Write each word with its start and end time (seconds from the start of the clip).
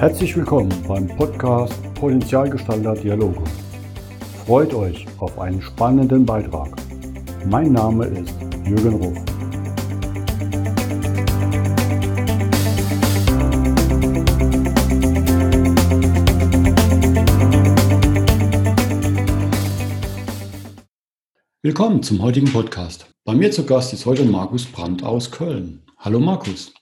Herzlich 0.00 0.34
willkommen 0.34 0.72
beim 0.88 1.06
Podcast 1.08 1.74
Potenzialgestalter 1.92 2.94
Dialoge. 2.94 3.44
Freut 4.46 4.72
euch 4.72 5.06
auf 5.18 5.38
einen 5.38 5.60
spannenden 5.60 6.24
Beitrag. 6.24 6.70
Mein 7.44 7.72
Name 7.72 8.06
ist 8.06 8.34
Jürgen 8.64 8.94
Ruf. 8.94 9.18
Willkommen 21.60 22.02
zum 22.02 22.22
heutigen 22.22 22.50
Podcast. 22.50 23.12
Bei 23.26 23.34
mir 23.34 23.50
zu 23.50 23.66
Gast 23.66 23.92
ist 23.92 24.06
heute 24.06 24.24
Markus 24.24 24.64
Brandt 24.64 25.02
aus 25.02 25.30
Köln. 25.30 25.82
Hallo 25.98 26.20
Markus. 26.20 26.72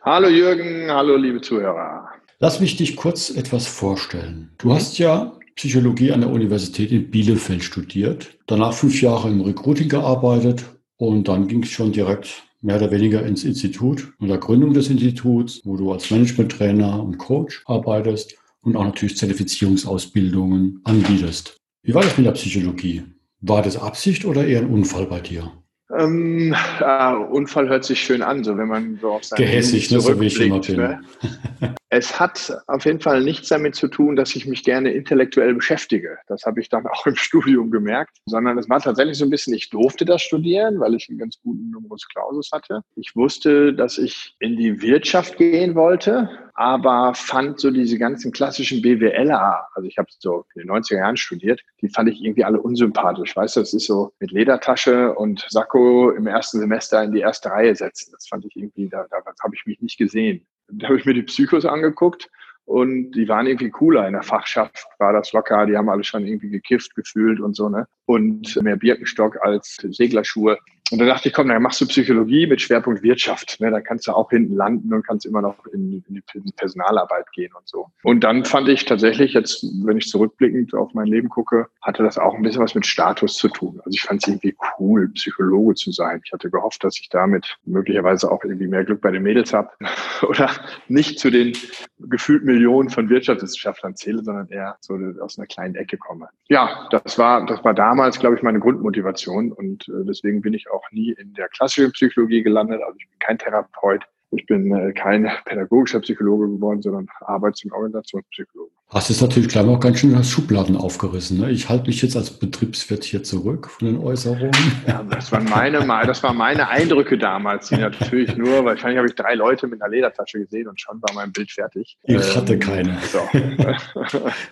Hallo 0.00 0.28
Jürgen, 0.28 0.90
hallo 0.90 1.16
liebe 1.16 1.42
Zuhörer. 1.42 2.11
Lass 2.42 2.58
mich 2.58 2.76
dich 2.76 2.96
kurz 2.96 3.30
etwas 3.30 3.68
vorstellen. 3.68 4.50
Du 4.58 4.74
hast 4.74 4.98
ja 4.98 5.38
Psychologie 5.54 6.10
an 6.10 6.22
der 6.22 6.30
Universität 6.30 6.90
in 6.90 7.08
Bielefeld 7.08 7.62
studiert, 7.62 8.36
danach 8.48 8.72
fünf 8.72 9.00
Jahre 9.00 9.30
im 9.30 9.42
Recruiting 9.42 9.88
gearbeitet 9.88 10.64
und 10.96 11.28
dann 11.28 11.46
ging 11.46 11.62
es 11.62 11.68
schon 11.68 11.92
direkt 11.92 12.42
mehr 12.60 12.78
oder 12.78 12.90
weniger 12.90 13.24
ins 13.24 13.44
Institut 13.44 14.12
und 14.18 14.26
der 14.26 14.38
Gründung 14.38 14.74
des 14.74 14.90
Instituts, 14.90 15.60
wo 15.62 15.76
du 15.76 15.92
als 15.92 16.10
Management-Trainer 16.10 17.00
und 17.00 17.16
Coach 17.18 17.62
arbeitest 17.66 18.34
und 18.62 18.74
auch 18.74 18.86
natürlich 18.86 19.16
Zertifizierungsausbildungen 19.18 20.80
anbietest. 20.82 21.56
Wie 21.84 21.94
war 21.94 22.02
das 22.02 22.16
mit 22.16 22.26
der 22.26 22.32
Psychologie? 22.32 23.04
War 23.40 23.62
das 23.62 23.76
Absicht 23.76 24.24
oder 24.24 24.44
eher 24.44 24.62
ein 24.62 24.70
Unfall 24.70 25.06
bei 25.06 25.20
dir? 25.20 25.52
Ähm, 25.96 26.56
äh, 26.80 27.14
Unfall 27.14 27.68
hört 27.68 27.84
sich 27.84 28.00
schön 28.00 28.22
an, 28.22 28.42
so 28.42 28.56
wenn 28.56 28.66
man 28.66 28.98
so 29.00 29.12
auf 29.12 29.22
sein 29.22 29.36
Gehässig, 29.36 29.92
ne, 29.92 30.00
so 30.00 30.18
wie 30.20 30.26
ich 30.26 30.40
immer 30.40 30.58
bin. 30.58 30.76
Ne? 30.76 31.00
Es 31.94 32.18
hat 32.18 32.50
auf 32.68 32.86
jeden 32.86 33.00
Fall 33.00 33.22
nichts 33.22 33.50
damit 33.50 33.74
zu 33.74 33.86
tun, 33.86 34.16
dass 34.16 34.34
ich 34.34 34.46
mich 34.46 34.64
gerne 34.64 34.92
intellektuell 34.92 35.52
beschäftige. 35.52 36.16
Das 36.26 36.44
habe 36.44 36.58
ich 36.58 36.70
dann 36.70 36.86
auch 36.90 37.06
im 37.06 37.16
Studium 37.16 37.70
gemerkt, 37.70 38.16
sondern 38.24 38.56
es 38.56 38.66
war 38.70 38.80
tatsächlich 38.80 39.18
so 39.18 39.26
ein 39.26 39.30
bisschen, 39.30 39.52
ich 39.52 39.68
durfte 39.68 40.06
das 40.06 40.22
studieren, 40.22 40.80
weil 40.80 40.94
ich 40.94 41.10
einen 41.10 41.18
ganz 41.18 41.38
guten 41.42 41.68
Numerus 41.68 42.08
Clausus 42.08 42.48
hatte. 42.50 42.80
Ich 42.96 43.14
wusste, 43.14 43.74
dass 43.74 43.98
ich 43.98 44.34
in 44.38 44.56
die 44.56 44.80
Wirtschaft 44.80 45.36
gehen 45.36 45.74
wollte, 45.74 46.30
aber 46.54 47.12
fand 47.14 47.60
so 47.60 47.70
diese 47.70 47.98
ganzen 47.98 48.32
klassischen 48.32 48.80
BWLer, 48.80 49.68
also 49.74 49.86
ich 49.86 49.98
habe 49.98 50.08
so 50.18 50.46
in 50.54 50.62
den 50.62 50.70
90er 50.70 50.96
Jahren 50.96 51.18
studiert, 51.18 51.60
die 51.82 51.90
fand 51.90 52.08
ich 52.08 52.22
irgendwie 52.22 52.44
alle 52.44 52.62
unsympathisch. 52.62 53.36
Weißt 53.36 53.56
du, 53.56 53.60
das 53.60 53.74
ist 53.74 53.84
so 53.84 54.14
mit 54.18 54.30
Ledertasche 54.30 55.14
und 55.14 55.44
Sakko 55.50 56.10
im 56.10 56.26
ersten 56.26 56.58
Semester 56.58 57.02
in 57.02 57.12
die 57.12 57.20
erste 57.20 57.50
Reihe 57.50 57.76
setzen. 57.76 58.12
Das 58.12 58.28
fand 58.28 58.46
ich 58.46 58.56
irgendwie, 58.56 58.88
da, 58.88 59.06
da 59.10 59.18
habe 59.42 59.54
ich 59.54 59.66
mich 59.66 59.82
nicht 59.82 59.98
gesehen. 59.98 60.46
Da 60.72 60.88
habe 60.88 60.98
ich 60.98 61.04
mir 61.04 61.14
die 61.14 61.22
Psychos 61.22 61.64
angeguckt 61.64 62.30
und 62.64 63.12
die 63.12 63.28
waren 63.28 63.46
irgendwie 63.46 63.70
cooler. 63.70 64.06
In 64.06 64.14
der 64.14 64.22
Fachschaft 64.22 64.86
war 64.98 65.12
das 65.12 65.32
locker, 65.32 65.66
die 65.66 65.76
haben 65.76 65.88
alle 65.88 66.04
schon 66.04 66.26
irgendwie 66.26 66.50
gekifft 66.50 66.94
gefühlt 66.94 67.40
und 67.40 67.54
so, 67.54 67.68
ne? 67.68 67.86
Und 68.06 68.56
mehr 68.62 68.76
Birkenstock 68.76 69.38
als 69.42 69.76
Seglerschuhe. 69.76 70.58
Und 70.90 70.98
da 70.98 71.06
dachte 71.06 71.28
ich, 71.28 71.34
komm, 71.34 71.48
dann 71.48 71.62
machst 71.62 71.80
du 71.80 71.86
Psychologie 71.86 72.46
mit 72.46 72.60
Schwerpunkt 72.60 73.02
Wirtschaft. 73.02 73.58
Ne? 73.60 73.70
Da 73.70 73.80
kannst 73.80 74.06
du 74.06 74.12
auch 74.12 74.28
hinten 74.28 74.54
landen 74.54 74.92
und 74.92 75.06
kannst 75.06 75.24
immer 75.24 75.40
noch 75.40 75.64
in, 75.72 76.04
in, 76.06 76.22
die 76.34 76.52
Personalarbeit 76.52 77.32
gehen 77.32 77.50
und 77.56 77.66
so. 77.66 77.86
Und 78.02 78.24
dann 78.24 78.44
fand 78.44 78.68
ich 78.68 78.84
tatsächlich, 78.84 79.32
jetzt, 79.32 79.64
wenn 79.84 79.96
ich 79.96 80.08
zurückblickend 80.08 80.74
auf 80.74 80.92
mein 80.92 81.06
Leben 81.06 81.30
gucke, 81.30 81.68
hatte 81.80 82.02
das 82.02 82.18
auch 82.18 82.34
ein 82.34 82.42
bisschen 82.42 82.62
was 82.62 82.74
mit 82.74 82.84
Status 82.84 83.36
zu 83.36 83.48
tun. 83.48 83.80
Also 83.84 83.90
ich 83.94 84.02
fand 84.02 84.22
es 84.22 84.28
irgendwie 84.28 84.54
cool, 84.78 85.08
Psychologe 85.14 85.74
zu 85.76 85.92
sein. 85.92 86.20
Ich 86.24 86.32
hatte 86.32 86.50
gehofft, 86.50 86.84
dass 86.84 86.98
ich 87.00 87.08
damit 87.08 87.56
möglicherweise 87.64 88.30
auch 88.30 88.44
irgendwie 88.44 88.66
mehr 88.66 88.84
Glück 88.84 89.00
bei 89.00 89.10
den 89.10 89.22
Mädels 89.22 89.54
habe 89.54 89.70
oder 90.28 90.50
nicht 90.88 91.18
zu 91.18 91.30
den 91.30 91.54
gefühlt 91.98 92.44
Millionen 92.44 92.90
von 92.90 93.08
Wirtschaftswissenschaftlern 93.08 93.96
zähle, 93.96 94.22
sondern 94.22 94.48
eher 94.48 94.76
so 94.80 94.98
aus 95.20 95.38
einer 95.38 95.46
kleinen 95.46 95.74
Ecke 95.74 95.96
komme. 95.96 96.28
Ja, 96.48 96.86
das 96.90 97.18
war, 97.18 97.46
das 97.46 97.64
war 97.64 97.72
damals, 97.72 98.18
glaube 98.18 98.36
ich, 98.36 98.42
meine 98.42 98.60
Grundmotivation 98.60 99.52
und 99.52 99.88
äh, 99.88 100.04
deswegen 100.06 100.42
bin 100.42 100.52
ich 100.52 100.68
auch 100.72 100.84
nie 100.90 101.12
in 101.12 101.34
der 101.34 101.48
klassischen 101.48 101.92
Psychologie 101.92 102.42
gelandet. 102.42 102.80
Also 102.82 102.96
ich 102.98 103.08
bin 103.08 103.18
kein 103.18 103.38
Therapeut, 103.38 104.04
ich 104.30 104.46
bin 104.46 104.74
äh, 104.74 104.92
kein 104.92 105.30
pädagogischer 105.44 106.00
Psychologe 106.00 106.48
geworden, 106.48 106.82
sondern 106.82 107.06
Arbeits- 107.20 107.64
und 107.64 107.72
Organisationspsychologe. 107.72 108.61
Hast 108.92 109.08
es 109.08 109.22
natürlich 109.22 109.48
gleich 109.48 109.64
auch 109.64 109.80
ganz 109.80 110.00
schön 110.00 110.14
als 110.14 110.28
Schubladen 110.28 110.76
aufgerissen. 110.76 111.40
Ne? 111.40 111.50
Ich 111.50 111.70
halte 111.70 111.86
mich 111.86 112.02
jetzt 112.02 112.14
als 112.14 112.30
Betriebswirt 112.30 113.04
hier 113.04 113.22
zurück 113.22 113.70
von 113.70 113.88
den 113.88 113.96
Äußerungen. 113.98 114.52
Ja, 114.86 115.02
das 115.02 115.32
waren 115.32 115.44
meine, 115.44 115.78
das 116.06 116.22
waren 116.22 116.36
meine 116.36 116.68
Eindrücke 116.68 117.16
damals, 117.16 117.70
die 117.70 117.76
natürlich 117.76 118.36
nur, 118.36 118.66
wahrscheinlich 118.66 118.98
habe 118.98 119.08
ich 119.08 119.14
drei 119.14 119.34
Leute 119.34 119.66
mit 119.66 119.80
einer 119.80 119.90
Ledertasche 119.90 120.40
gesehen 120.40 120.68
und 120.68 120.78
schon 120.78 121.00
war 121.00 121.14
mein 121.14 121.32
Bild 121.32 121.50
fertig. 121.50 121.96
Ich 122.02 122.14
ähm, 122.14 122.36
hatte 122.36 122.58
keine. 122.58 122.98
So. 123.10 123.20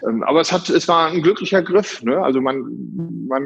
Ähm, 0.08 0.22
aber 0.22 0.40
es 0.40 0.50
hat, 0.50 0.70
es 0.70 0.88
war 0.88 1.08
ein 1.10 1.20
glücklicher 1.20 1.62
Griff. 1.62 2.02
Ne? 2.02 2.16
Also 2.22 2.40
man, 2.40 2.64
man 3.28 3.42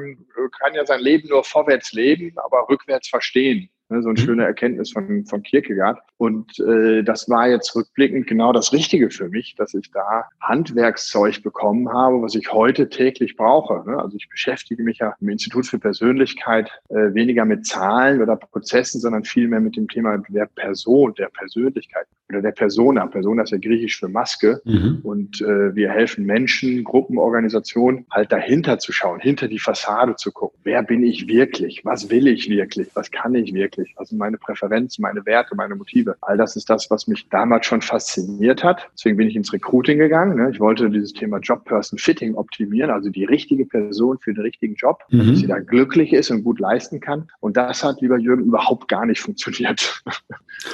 kann 0.61 0.75
ja 0.75 0.87
sein 0.87 1.01
Leben 1.01 1.29
nur 1.29 1.43
vorwärts 1.43 1.93
leben, 1.93 2.33
aber 2.37 2.69
rückwärts 2.69 3.09
verstehen. 3.09 3.69
Ne, 3.91 4.03
so 4.03 4.09
eine 4.09 4.19
mhm. 4.19 4.25
schöne 4.25 4.45
Erkenntnis 4.45 4.93
von, 4.93 5.27
von 5.27 5.43
Kierkegaard. 5.43 6.01
Und 6.17 6.59
äh, 6.61 7.03
das 7.03 7.29
war 7.29 7.49
jetzt 7.49 7.77
rückblickend 7.77 8.27
genau 8.27 8.53
das 8.53 8.73
Richtige 8.73 9.11
für 9.11 9.29
mich, 9.29 9.57
dass 9.57 9.75
ich 9.75 9.91
da 9.91 10.25
Handwerkszeug 10.41 11.43
bekommen 11.43 11.93
habe, 11.93 12.23
was 12.23 12.35
ich 12.35 12.51
heute 12.51 12.89
täglich 12.89 13.37
brauche. 13.37 13.89
Ne? 13.89 13.99
Also 13.99 14.17
ich 14.17 14.29
beschäftige 14.31 14.83
mich 14.83 14.99
ja 14.99 15.15
im 15.21 15.29
Institut 15.29 15.67
für 15.67 15.79
Persönlichkeit 15.79 16.71
äh, 16.89 17.13
weniger 17.13 17.45
mit 17.45 17.67
Zahlen 17.67 18.23
oder 18.23 18.37
Prozessen, 18.37 19.01
sondern 19.01 19.25
vielmehr 19.25 19.61
mit 19.61 19.77
dem 19.77 19.87
Thema 19.87 20.17
der 20.29 20.47
Person, 20.47 21.13
der 21.15 21.29
Persönlichkeit 21.29 22.07
oder 22.29 22.43
der 22.43 22.53
Persona. 22.53 23.07
Persona 23.07 23.43
ist 23.43 23.51
ja 23.51 23.59
griechisch 23.59 23.99
für 23.99 24.09
Maske. 24.09 24.61
Mhm. 24.65 25.01
Und 25.03 25.41
äh, 25.43 25.75
wir 25.75 25.91
helfen 25.91 26.25
Menschen, 26.25 26.83
Gruppen, 26.85 27.19
Organisationen 27.19 28.07
halt 28.11 28.33
dahinter 28.33 28.79
zu 28.79 28.93
schauen, 28.93 29.21
hinter 29.21 29.49
die 29.49 29.59
Fassade 29.59 30.17
zu 30.17 30.33
gucken. 30.33 30.59
Wer 30.65 30.83
bin 30.83 31.03
ich 31.03 31.29
wirklich? 31.29 31.85
Was 31.85 32.11
will 32.11 32.27
ich 32.27 32.49
wirklich? 32.49 32.89
Was 32.95 33.11
kann 33.11 33.35
ich 33.35 33.53
wirklich? 33.53 33.95
Also 33.97 34.17
meine 34.17 34.39
Präferenzen, 34.39 35.03
meine 35.03 35.25
Werte, 35.27 35.55
meine 35.55 35.75
Motive. 35.75 36.17
All 36.23 36.37
das 36.37 36.57
ist 36.57 36.71
das, 36.71 36.91
was 36.91 37.07
mich 37.07 37.29
damals 37.29 37.67
schon 37.67 37.83
fasziniert 37.83 38.65
hat. 38.65 38.89
Deswegen 38.95 39.17
bin 39.17 39.29
ich 39.29 39.37
ins 39.37 39.53
Recruiting 39.53 39.99
gegangen. 39.99 40.37
Ne? 40.37 40.51
Ich 40.51 40.61
wollte 40.61 40.89
dieses 40.91 41.13
Thema 41.13 41.39
Job 41.39 41.65
Person 41.65 41.99
Fitting 41.99 42.35
optimieren, 42.35 42.91
also 42.91 43.11
die 43.11 43.25
richtige 43.25 43.67
Person 43.67 44.19
für 44.19 44.33
den 44.33 44.43
richtigen 44.43 44.75
Job, 44.75 45.03
mhm. 45.11 45.31
dass 45.31 45.39
sie 45.39 45.47
da 45.47 45.59
glücklich 45.59 46.13
ist 46.13 46.31
und 46.31 46.43
gut 46.43 46.59
leisten 46.59 47.01
kann. 47.01 47.29
Und 47.41 47.57
das 47.57 47.85
hat, 47.85 48.01
lieber 48.01 48.19
Jürgen, 48.19 48.45
überhaupt 48.45 48.89
gar 48.89 49.05
nicht 49.07 49.21
funktioniert. 49.21 50.03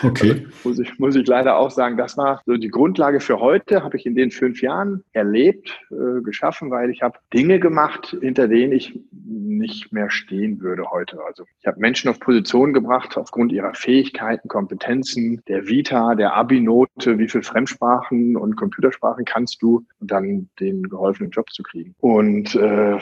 Okay. 0.03 0.31
Also 0.31 0.45
muss, 0.65 0.79
ich, 0.79 0.99
muss 0.99 1.17
ich 1.17 1.27
leider 1.27 1.40
auch 1.49 1.71
sagen, 1.71 1.97
das 1.97 2.17
war 2.17 2.43
so 2.47 2.57
die 2.57 2.69
Grundlage 2.69 3.21
für 3.21 3.41
heute, 3.41 3.83
habe 3.83 3.97
ich 3.97 4.07
in 4.07 4.15
den 4.15 4.31
fünf 4.31 4.63
Jahren 4.63 5.05
erlebt, 5.13 5.81
äh, 5.91 6.21
geschaffen, 6.23 6.71
weil 6.71 6.91
ich 6.91 7.03
habe 7.03 7.19
Dinge 7.33 7.61
gemacht, 7.61 8.17
hinter 8.21 8.49
denen 8.49 8.73
ich 8.73 9.01
nicht 9.13 9.93
mehr 9.93 10.11
stehen 10.11 10.61
würde 10.61 10.91
heute. 10.91 11.19
Also 11.27 11.45
ich 11.59 11.67
habe 11.67 11.81
Menschen 11.81 12.09
auf 12.11 12.21
Positionen 12.21 12.73
gebracht, 12.73 12.91
gebracht 12.91 13.17
aufgrund 13.17 13.53
ihrer 13.53 13.75
Fähigkeiten, 13.75 14.49
Kompetenzen, 14.49 15.43
der 15.49 15.67
Vita, 15.67 16.15
der 16.15 16.35
Abi-Note, 16.35 17.19
wie 17.19 17.29
viel 17.29 17.43
Fremdsprachen 17.43 18.37
und 18.37 18.57
Computersprachen 18.57 19.25
kannst 19.25 19.63
du 19.63 19.85
und 20.01 20.11
dann 20.11 20.49
den 20.59 20.83
geholfenen 20.89 21.31
Job 21.31 21.51
zu 21.51 21.63
kriegen. 21.63 21.95
Und 22.01 22.55
äh, 22.55 22.99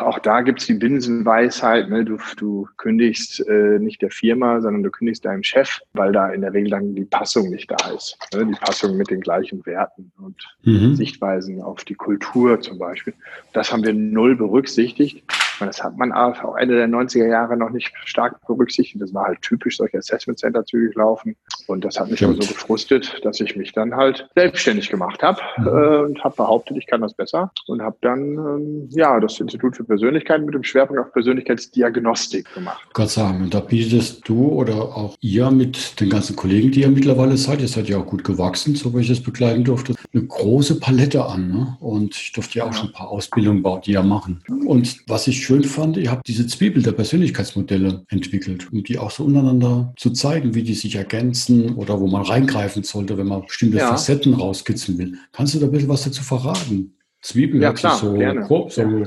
auch 0.00 0.18
da 0.18 0.42
gibt 0.42 0.60
es 0.60 0.66
die 0.66 0.74
Binsenweisheit, 0.74 1.88
ne? 1.88 2.04
du, 2.04 2.18
du 2.36 2.68
kündigst 2.76 3.46
äh, 3.48 3.78
nicht 3.78 4.02
der 4.02 4.10
Firma, 4.10 4.60
sondern 4.60 4.82
du 4.82 4.90
kündigst 4.90 5.24
deinem 5.24 5.42
Chef, 5.42 5.80
weil 5.92 6.12
da 6.12 6.30
in 6.30 6.42
der 6.42 6.52
Regel 6.52 6.70
dann 6.70 6.94
die 6.94 7.04
Passung 7.04 7.50
nicht 7.50 7.70
da 7.70 7.76
ist. 7.88 8.18
Ne? 8.34 8.46
Die 8.46 8.58
Passung 8.58 8.96
mit 8.96 9.10
den 9.10 9.20
gleichen 9.20 9.64
Werten 9.66 10.12
und 10.18 10.36
mhm. 10.62 10.94
Sichtweisen 10.94 11.62
auf 11.62 11.84
die 11.84 11.94
Kultur 11.94 12.60
zum 12.60 12.78
Beispiel. 12.78 13.14
Das 13.52 13.72
haben 13.72 13.84
wir 13.84 13.92
null 13.92 14.36
berücksichtigt. 14.36 15.24
Das 15.68 15.82
hat 15.82 15.96
man 15.96 16.12
auch 16.12 16.56
Ende 16.56 16.76
der 16.76 16.88
90er 16.88 17.28
Jahre 17.28 17.56
noch 17.56 17.70
nicht 17.70 17.92
stark 18.04 18.44
berücksichtigt. 18.46 19.00
Das 19.00 19.14
war 19.14 19.26
halt 19.26 19.42
typisch, 19.42 19.76
solche 19.76 19.98
Assessment 19.98 20.38
Center 20.38 20.64
zügig 20.64 20.94
laufen. 20.96 21.36
Und 21.66 21.84
das 21.84 21.98
hat 21.98 22.10
mich 22.10 22.22
aber 22.24 22.34
so 22.34 22.40
gefrustet, 22.40 23.20
dass 23.22 23.40
ich 23.40 23.56
mich 23.56 23.72
dann 23.72 23.94
halt 23.94 24.28
selbstständig 24.34 24.90
gemacht 24.90 25.22
habe 25.22 25.40
mhm. 25.58 25.66
äh, 25.66 25.96
und 26.06 26.24
habe 26.24 26.36
behauptet, 26.36 26.76
ich 26.76 26.86
kann 26.86 27.00
das 27.00 27.14
besser. 27.14 27.52
Und 27.66 27.82
habe 27.82 27.96
dann 28.00 28.20
ähm, 28.20 28.88
ja 28.90 29.18
das 29.20 29.38
Institut 29.40 29.76
für 29.76 29.84
Persönlichkeit 29.84 30.44
mit 30.44 30.54
dem 30.54 30.64
Schwerpunkt 30.64 31.00
auf 31.00 31.12
Persönlichkeitsdiagnostik 31.12 32.52
gemacht. 32.54 32.86
Gott 32.92 33.10
sagen, 33.10 33.42
und 33.42 33.54
da 33.54 33.60
bietest 33.60 34.28
du 34.28 34.48
oder 34.48 34.74
auch 34.74 35.16
ihr 35.20 35.50
mit 35.50 36.00
den 36.00 36.10
ganzen 36.10 36.36
Kollegen, 36.36 36.70
die 36.70 36.82
ihr 36.82 36.90
mittlerweile 36.90 37.36
seid, 37.36 37.60
ihr 37.60 37.68
seid 37.68 37.88
ja 37.88 37.98
auch 37.98 38.06
gut 38.06 38.24
gewachsen, 38.24 38.74
so 38.74 38.94
wie 38.94 39.00
ich 39.00 39.10
es 39.10 39.22
begleiten 39.22 39.64
durfte, 39.64 39.94
eine 40.12 40.24
große 40.24 40.80
Palette 40.80 41.24
an. 41.24 41.50
Ne? 41.50 41.76
Und 41.80 42.14
ich 42.14 42.32
durfte 42.32 42.58
ja 42.58 42.64
auch 42.64 42.72
schon 42.72 42.88
ein 42.88 42.92
paar 42.92 43.08
Ausbildungen 43.08 43.62
die 43.84 43.92
ihr 43.92 44.02
machen. 44.02 44.42
Und 44.66 45.08
was 45.08 45.26
ich 45.26 45.44
schön 45.50 45.64
fand, 45.64 45.96
ihr 45.96 46.12
habt 46.12 46.28
diese 46.28 46.46
Zwiebel 46.46 46.80
der 46.80 46.92
Persönlichkeitsmodelle 46.92 48.04
entwickelt, 48.08 48.72
um 48.72 48.84
die 48.84 48.98
auch 48.98 49.10
so 49.10 49.24
untereinander 49.24 49.92
zu 49.96 50.10
zeigen, 50.10 50.54
wie 50.54 50.62
die 50.62 50.74
sich 50.74 50.94
ergänzen 50.94 51.74
oder 51.74 51.98
wo 51.98 52.06
man 52.06 52.22
reingreifen 52.22 52.84
sollte, 52.84 53.18
wenn 53.18 53.26
man 53.26 53.42
bestimmte 53.46 53.78
ja. 53.78 53.88
Facetten 53.88 54.34
rauskitzeln 54.34 54.98
will. 54.98 55.18
Kannst 55.32 55.54
du 55.54 55.58
da 55.58 55.66
ein 55.66 55.72
bisschen 55.72 55.88
was 55.88 56.04
dazu 56.04 56.22
verraten? 56.22 56.94
Zwiebel 57.20 57.60
ja, 57.60 57.72
klar, 57.72 57.98
so, 57.98 58.14
grob, 58.14 58.70
so 58.70 59.02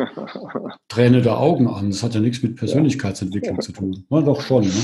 Träne 0.90 1.22
der 1.22 1.40
Augen 1.40 1.68
an. 1.68 1.92
Das 1.92 2.04
hat 2.04 2.14
ja 2.14 2.20
nichts 2.20 2.44
mit 2.44 2.58
Persönlichkeitsentwicklung 2.58 3.56
ja. 3.56 3.62
zu 3.62 3.72
tun. 3.72 4.06
Na, 4.10 4.22
doch 4.22 4.42
schon, 4.42 4.66
ne? 4.66 4.84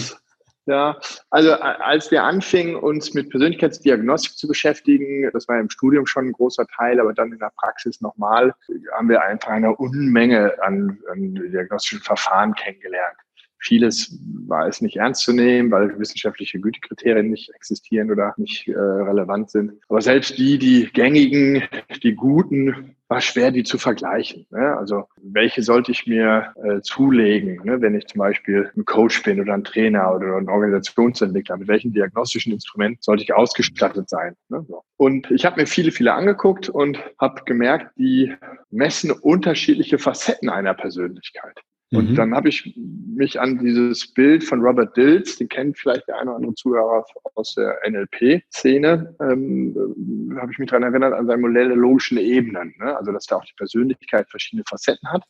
Ja, 0.70 1.00
also 1.32 1.54
als 1.54 2.12
wir 2.12 2.24
anfingen, 2.24 2.76
uns 2.76 3.16
mit 3.16 3.32
Persönlichkeitsdiagnostik 3.32 4.38
zu 4.38 4.48
beschäftigen, 4.48 5.28
das 5.34 5.48
war 5.48 5.60
im 5.60 5.72
Studium 5.72 6.06
schon 6.06 6.28
ein 6.28 6.32
großer 6.32 6.68
Teil, 6.68 7.00
aber 7.00 7.12
dann 7.12 7.34
in 7.34 7.40
der 7.40 7.52
Praxis 7.58 8.02
nochmal, 8.02 8.54
haben 8.94 9.10
wir 9.10 9.24
einfach 9.24 9.50
eine 9.50 9.76
Unmenge 9.76 10.62
an, 10.62 11.00
an 11.12 11.34
diagnostischen 11.34 12.02
Verfahren 12.02 12.54
kennengelernt. 12.54 13.18
Vieles 13.60 14.18
war 14.48 14.68
es 14.68 14.82
nicht 14.82 14.98
ernst 14.98 15.24
zu 15.24 15.34
nehmen, 15.34 15.70
weil 15.72 16.00
wissenschaftliche 16.00 16.60
Gütekriterien 16.60 17.30
nicht 17.30 17.50
existieren 17.54 18.10
oder 18.12 18.34
nicht 18.38 18.68
äh, 18.68 18.78
relevant 18.78 19.52
sind. 19.52 19.74
Aber 19.90 20.02
selbst 20.02 20.38
die, 20.38 20.58
die 20.58 20.90
gängigen, 20.94 21.64
die 22.02 22.16
guten, 22.16 22.96
war 23.10 23.22
schwer, 23.22 23.52
die 23.52 23.64
zu 23.64 23.78
vergleichen. 23.80 24.46
Ne? 24.52 24.78
Also 24.78 25.06
welche 25.22 25.64
sollte 25.64 25.92
ich 25.92 26.06
mir 26.06 26.54
äh, 26.64 26.80
zulegen, 26.82 27.60
ne? 27.64 27.82
wenn 27.82 27.96
ich 27.96 28.06
zum 28.06 28.20
Beispiel 28.20 28.72
ein 28.78 28.86
Coach 28.86 29.24
bin 29.24 29.42
oder 29.42 29.56
ein 29.56 29.64
Trainer 29.64 30.16
oder 30.16 30.38
ein 30.38 30.48
Organisationsentwickler? 30.48 31.58
Mit 31.58 31.68
welchem 31.68 31.92
diagnostischen 31.92 32.54
Instrument 32.54 33.04
sollte 33.04 33.24
ich 33.24 33.34
ausgestattet 33.34 34.10
sein? 34.10 34.36
Ne? 34.50 34.64
So. 34.68 34.84
Und 34.98 35.30
ich 35.32 35.44
habe 35.46 35.60
mir 35.60 35.68
viele, 35.68 35.92
viele 35.92 36.14
angeguckt 36.14 36.70
und 36.70 37.00
habe 37.20 37.42
gemerkt, 37.46 37.98
die 37.98 38.32
messen 38.70 39.12
unterschiedliche 39.12 39.98
Facetten 39.98 40.50
einer 40.50 40.76
Persönlichkeit. 40.76 41.60
Und 41.92 42.12
mhm. 42.12 42.16
dann 42.16 42.36
habe 42.36 42.50
ich 42.50 42.76
mich 43.16 43.40
an 43.40 43.58
dieses 43.58 44.14
Bild 44.14 44.44
von 44.44 44.62
Robert 44.62 44.96
Dills, 44.96 45.38
den 45.38 45.50
kennt 45.50 45.78
vielleicht 45.78 46.08
der 46.08 46.20
eine 46.20 46.30
oder 46.30 46.38
andere 46.38 46.54
Zuhörer 46.54 47.04
aus 47.34 47.56
der 47.56 47.80
NLP-Szene, 47.88 49.16
ähm, 49.20 50.36
habe 50.40 50.52
ich 50.52 50.60
mich 50.60 50.70
daran 50.70 50.84
erinnert, 50.84 51.14
an 51.14 51.26
sein 51.26 51.42
Modell 51.42 51.70
der 51.70 51.78
logischen 51.78 52.20
Ebenen. 52.20 52.76
Ne? 52.78 52.96
Also, 52.96 53.12
dass 53.12 53.26
da 53.26 53.38
auch 53.38 53.46
die 53.46 53.56
Persönlichkeit 53.58 54.30
verschiedene 54.30 54.64
Facetten 54.68 55.12
hat. 55.12 55.24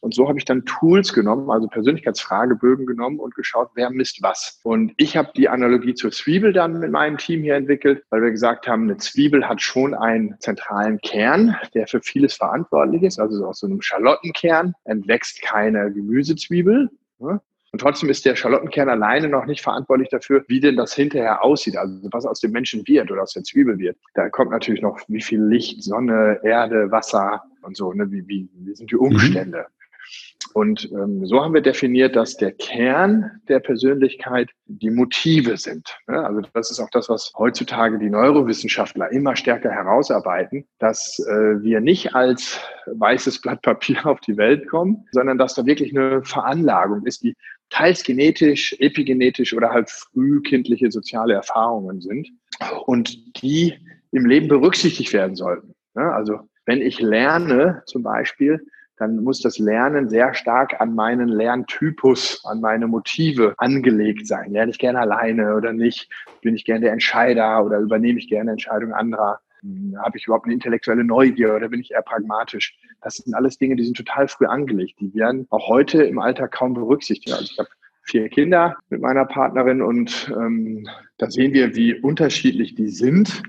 Und 0.00 0.14
so 0.14 0.28
habe 0.28 0.38
ich 0.38 0.44
dann 0.44 0.64
Tools 0.64 1.12
genommen, 1.12 1.50
also 1.50 1.66
Persönlichkeitsfragebögen 1.66 2.86
genommen 2.86 3.18
und 3.18 3.34
geschaut, 3.34 3.70
wer 3.74 3.90
misst 3.90 4.22
was. 4.22 4.60
Und 4.62 4.92
ich 4.96 5.16
habe 5.16 5.32
die 5.36 5.48
Analogie 5.48 5.94
zur 5.94 6.12
Zwiebel 6.12 6.52
dann 6.52 6.78
mit 6.78 6.92
meinem 6.92 7.18
Team 7.18 7.42
hier 7.42 7.56
entwickelt, 7.56 8.04
weil 8.10 8.22
wir 8.22 8.30
gesagt 8.30 8.68
haben, 8.68 8.84
eine 8.84 8.98
Zwiebel 8.98 9.48
hat 9.48 9.60
schon 9.60 9.94
einen 9.94 10.36
zentralen 10.38 10.98
Kern, 10.98 11.56
der 11.74 11.88
für 11.88 12.00
vieles 12.00 12.34
verantwortlich 12.34 13.02
ist. 13.02 13.18
Also 13.18 13.44
aus 13.44 13.58
so 13.58 13.66
einem 13.66 13.82
Schalottenkern 13.82 14.74
entwächst 14.84 15.42
keine 15.42 15.87
Gemüsezwiebel. 15.90 16.90
Ne? 17.18 17.40
Und 17.70 17.80
trotzdem 17.80 18.08
ist 18.08 18.24
der 18.24 18.34
Schalottenkern 18.34 18.88
alleine 18.88 19.28
noch 19.28 19.44
nicht 19.44 19.60
verantwortlich 19.60 20.08
dafür, 20.08 20.44
wie 20.48 20.60
denn 20.60 20.76
das 20.76 20.94
hinterher 20.94 21.44
aussieht, 21.44 21.76
also 21.76 22.08
was 22.12 22.24
aus 22.24 22.40
dem 22.40 22.52
Menschen 22.52 22.86
wird 22.88 23.10
oder 23.10 23.22
aus 23.22 23.34
der 23.34 23.42
Zwiebel 23.42 23.78
wird. 23.78 23.98
Da 24.14 24.30
kommt 24.30 24.50
natürlich 24.50 24.80
noch, 24.80 24.98
wie 25.08 25.20
viel 25.20 25.42
Licht, 25.42 25.82
Sonne, 25.82 26.40
Erde, 26.42 26.90
Wasser 26.90 27.42
und 27.62 27.76
so, 27.76 27.92
ne? 27.92 28.10
wie, 28.10 28.26
wie, 28.26 28.48
wie 28.54 28.74
sind 28.74 28.90
die 28.90 28.96
Umstände. 28.96 29.58
Mhm. 29.58 29.77
Und 30.54 30.90
ähm, 30.92 31.26
so 31.26 31.42
haben 31.42 31.54
wir 31.54 31.60
definiert, 31.60 32.16
dass 32.16 32.36
der 32.36 32.52
Kern 32.52 33.40
der 33.48 33.60
Persönlichkeit 33.60 34.50
die 34.66 34.90
Motive 34.90 35.56
sind. 35.56 35.96
Ne? 36.06 36.24
Also 36.24 36.40
das 36.52 36.70
ist 36.70 36.80
auch 36.80 36.90
das, 36.90 37.08
was 37.08 37.32
heutzutage 37.36 37.98
die 37.98 38.10
Neurowissenschaftler 38.10 39.10
immer 39.12 39.36
stärker 39.36 39.70
herausarbeiten, 39.70 40.66
dass 40.78 41.18
äh, 41.28 41.62
wir 41.62 41.80
nicht 41.80 42.14
als 42.14 42.60
weißes 42.86 43.40
Blatt 43.40 43.62
Papier 43.62 44.06
auf 44.06 44.20
die 44.20 44.36
Welt 44.36 44.68
kommen, 44.68 45.06
sondern 45.12 45.38
dass 45.38 45.54
da 45.54 45.66
wirklich 45.66 45.96
eine 45.96 46.24
Veranlagung 46.24 47.04
ist, 47.04 47.22
die 47.22 47.36
teils 47.70 48.02
genetisch, 48.02 48.74
epigenetisch 48.78 49.54
oder 49.54 49.70
halt 49.70 49.90
frühkindliche 49.90 50.90
soziale 50.90 51.34
Erfahrungen 51.34 52.00
sind 52.00 52.28
und 52.86 53.42
die 53.42 53.74
im 54.12 54.24
Leben 54.24 54.48
berücksichtigt 54.48 55.12
werden 55.12 55.36
sollten. 55.36 55.74
Ne? 55.94 56.12
Also 56.12 56.40
wenn 56.64 56.80
ich 56.80 57.00
lerne 57.00 57.82
zum 57.86 58.02
Beispiel, 58.02 58.66
dann 58.98 59.22
muss 59.22 59.40
das 59.40 59.58
Lernen 59.58 60.08
sehr 60.08 60.34
stark 60.34 60.80
an 60.80 60.94
meinen 60.94 61.28
Lerntypus, 61.28 62.44
an 62.44 62.60
meine 62.60 62.86
Motive 62.86 63.54
angelegt 63.58 64.26
sein. 64.26 64.52
Lerne 64.52 64.70
ich 64.70 64.78
gerne 64.78 65.00
alleine 65.00 65.54
oder 65.54 65.72
nicht? 65.72 66.10
Bin 66.42 66.54
ich 66.54 66.64
gerne 66.64 66.80
der 66.80 66.92
Entscheider 66.92 67.64
oder 67.64 67.78
übernehme 67.78 68.18
ich 68.18 68.28
gerne 68.28 68.50
Entscheidungen 68.50 68.92
anderer? 68.92 69.40
Hm, 69.60 69.96
habe 69.98 70.18
ich 70.18 70.26
überhaupt 70.26 70.46
eine 70.46 70.54
intellektuelle 70.54 71.04
Neugier 71.04 71.54
oder 71.54 71.68
bin 71.68 71.80
ich 71.80 71.92
eher 71.92 72.02
pragmatisch? 72.02 72.76
Das 73.00 73.16
sind 73.16 73.34
alles 73.34 73.58
Dinge, 73.58 73.76
die 73.76 73.84
sind 73.84 73.96
total 73.96 74.28
früh 74.28 74.46
angelegt. 74.46 75.00
Die 75.00 75.14
werden 75.14 75.46
auch 75.50 75.68
heute 75.68 76.02
im 76.02 76.18
Alltag 76.18 76.52
kaum 76.52 76.74
berücksichtigt. 76.74 77.32
Also 77.32 77.50
ich 77.52 77.58
habe 77.58 77.68
vier 78.02 78.28
Kinder 78.28 78.76
mit 78.88 79.00
meiner 79.00 79.26
Partnerin 79.26 79.82
und 79.82 80.32
ähm, 80.34 80.88
da 81.18 81.30
sehen 81.30 81.52
wir, 81.52 81.76
wie 81.76 81.94
unterschiedlich 81.94 82.74
die 82.74 82.88
sind 82.88 83.42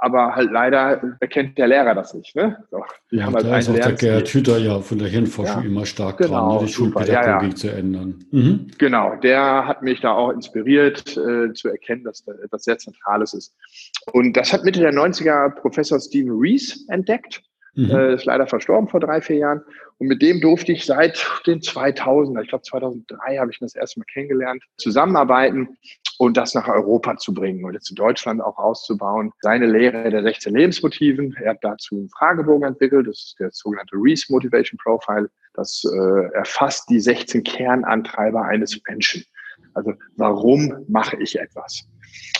aber 0.00 0.34
halt 0.34 0.50
leider 0.50 1.16
erkennt 1.20 1.58
der 1.58 1.68
Lehrer 1.68 1.94
das 1.94 2.14
nicht. 2.14 2.34
Ne? 2.34 2.56
So, 2.70 2.82
ja, 3.10 3.26
halt 3.26 3.44
da 3.44 3.58
ist 3.58 3.68
auch 3.68 3.74
der 3.74 3.92
Gerhard 3.92 4.28
Hüter 4.28 4.58
ja 4.58 4.80
von 4.80 4.98
der 4.98 5.08
Hirnforschung 5.08 5.62
ja, 5.62 5.68
immer 5.68 5.84
stark 5.84 6.18
genau, 6.18 6.30
dran, 6.48 6.60
ne, 6.60 6.66
die 6.66 6.72
Schulpädagogik 6.72 7.42
ja, 7.42 7.48
ja. 7.48 7.54
zu 7.54 7.68
ändern. 7.68 8.24
Mhm. 8.30 8.70
Genau, 8.78 9.16
der 9.16 9.66
hat 9.66 9.82
mich 9.82 10.00
da 10.00 10.12
auch 10.12 10.30
inspiriert 10.30 11.16
äh, 11.16 11.52
zu 11.52 11.68
erkennen, 11.68 12.04
dass 12.04 12.24
da 12.24 12.32
etwas 12.42 12.64
sehr 12.64 12.78
Zentrales 12.78 13.34
ist. 13.34 13.54
Und 14.12 14.36
das 14.36 14.52
hat 14.52 14.64
Mitte 14.64 14.80
der 14.80 14.92
90er 14.92 15.50
Professor 15.50 16.00
Stephen 16.00 16.32
Rees 16.32 16.86
entdeckt. 16.88 17.42
Mhm. 17.74 17.90
Äh, 17.90 18.14
ist 18.14 18.24
leider 18.24 18.46
verstorben 18.46 18.88
vor 18.88 19.00
drei, 19.00 19.20
vier 19.20 19.36
Jahren. 19.36 19.60
Und 19.98 20.08
mit 20.08 20.22
dem 20.22 20.40
durfte 20.40 20.72
ich 20.72 20.86
seit 20.86 21.24
den 21.46 21.60
2000, 21.60 22.42
ich 22.42 22.48
glaube 22.48 22.62
2003 22.62 23.36
habe 23.36 23.50
ich 23.50 23.60
ihn 23.60 23.66
das 23.66 23.76
erste 23.76 24.00
Mal 24.00 24.06
kennengelernt, 24.12 24.64
zusammenarbeiten 24.78 25.76
und 26.20 26.36
das 26.36 26.54
nach 26.54 26.68
Europa 26.68 27.16
zu 27.16 27.32
bringen 27.32 27.64
und 27.64 27.72
jetzt 27.72 27.88
in 27.88 27.96
Deutschland 27.96 28.42
auch 28.42 28.58
auszubauen. 28.58 29.32
Seine 29.40 29.64
Lehre 29.64 30.10
der 30.10 30.22
16 30.22 30.54
Lebensmotiven, 30.54 31.34
er 31.42 31.52
hat 31.52 31.58
dazu 31.62 31.94
einen 31.94 32.10
Fragebogen 32.10 32.68
entwickelt, 32.68 33.06
das 33.06 33.20
ist 33.20 33.36
der 33.40 33.48
sogenannte 33.52 33.96
Reese 33.96 34.30
Motivation 34.30 34.76
Profile. 34.76 35.30
Das 35.54 35.82
äh, 35.82 36.34
erfasst 36.34 36.90
die 36.90 37.00
16 37.00 37.42
Kernantreiber 37.42 38.44
eines 38.44 38.78
Menschen. 38.86 39.24
Also 39.72 39.94
warum 40.16 40.84
mache 40.88 41.16
ich 41.16 41.38
etwas? 41.38 41.88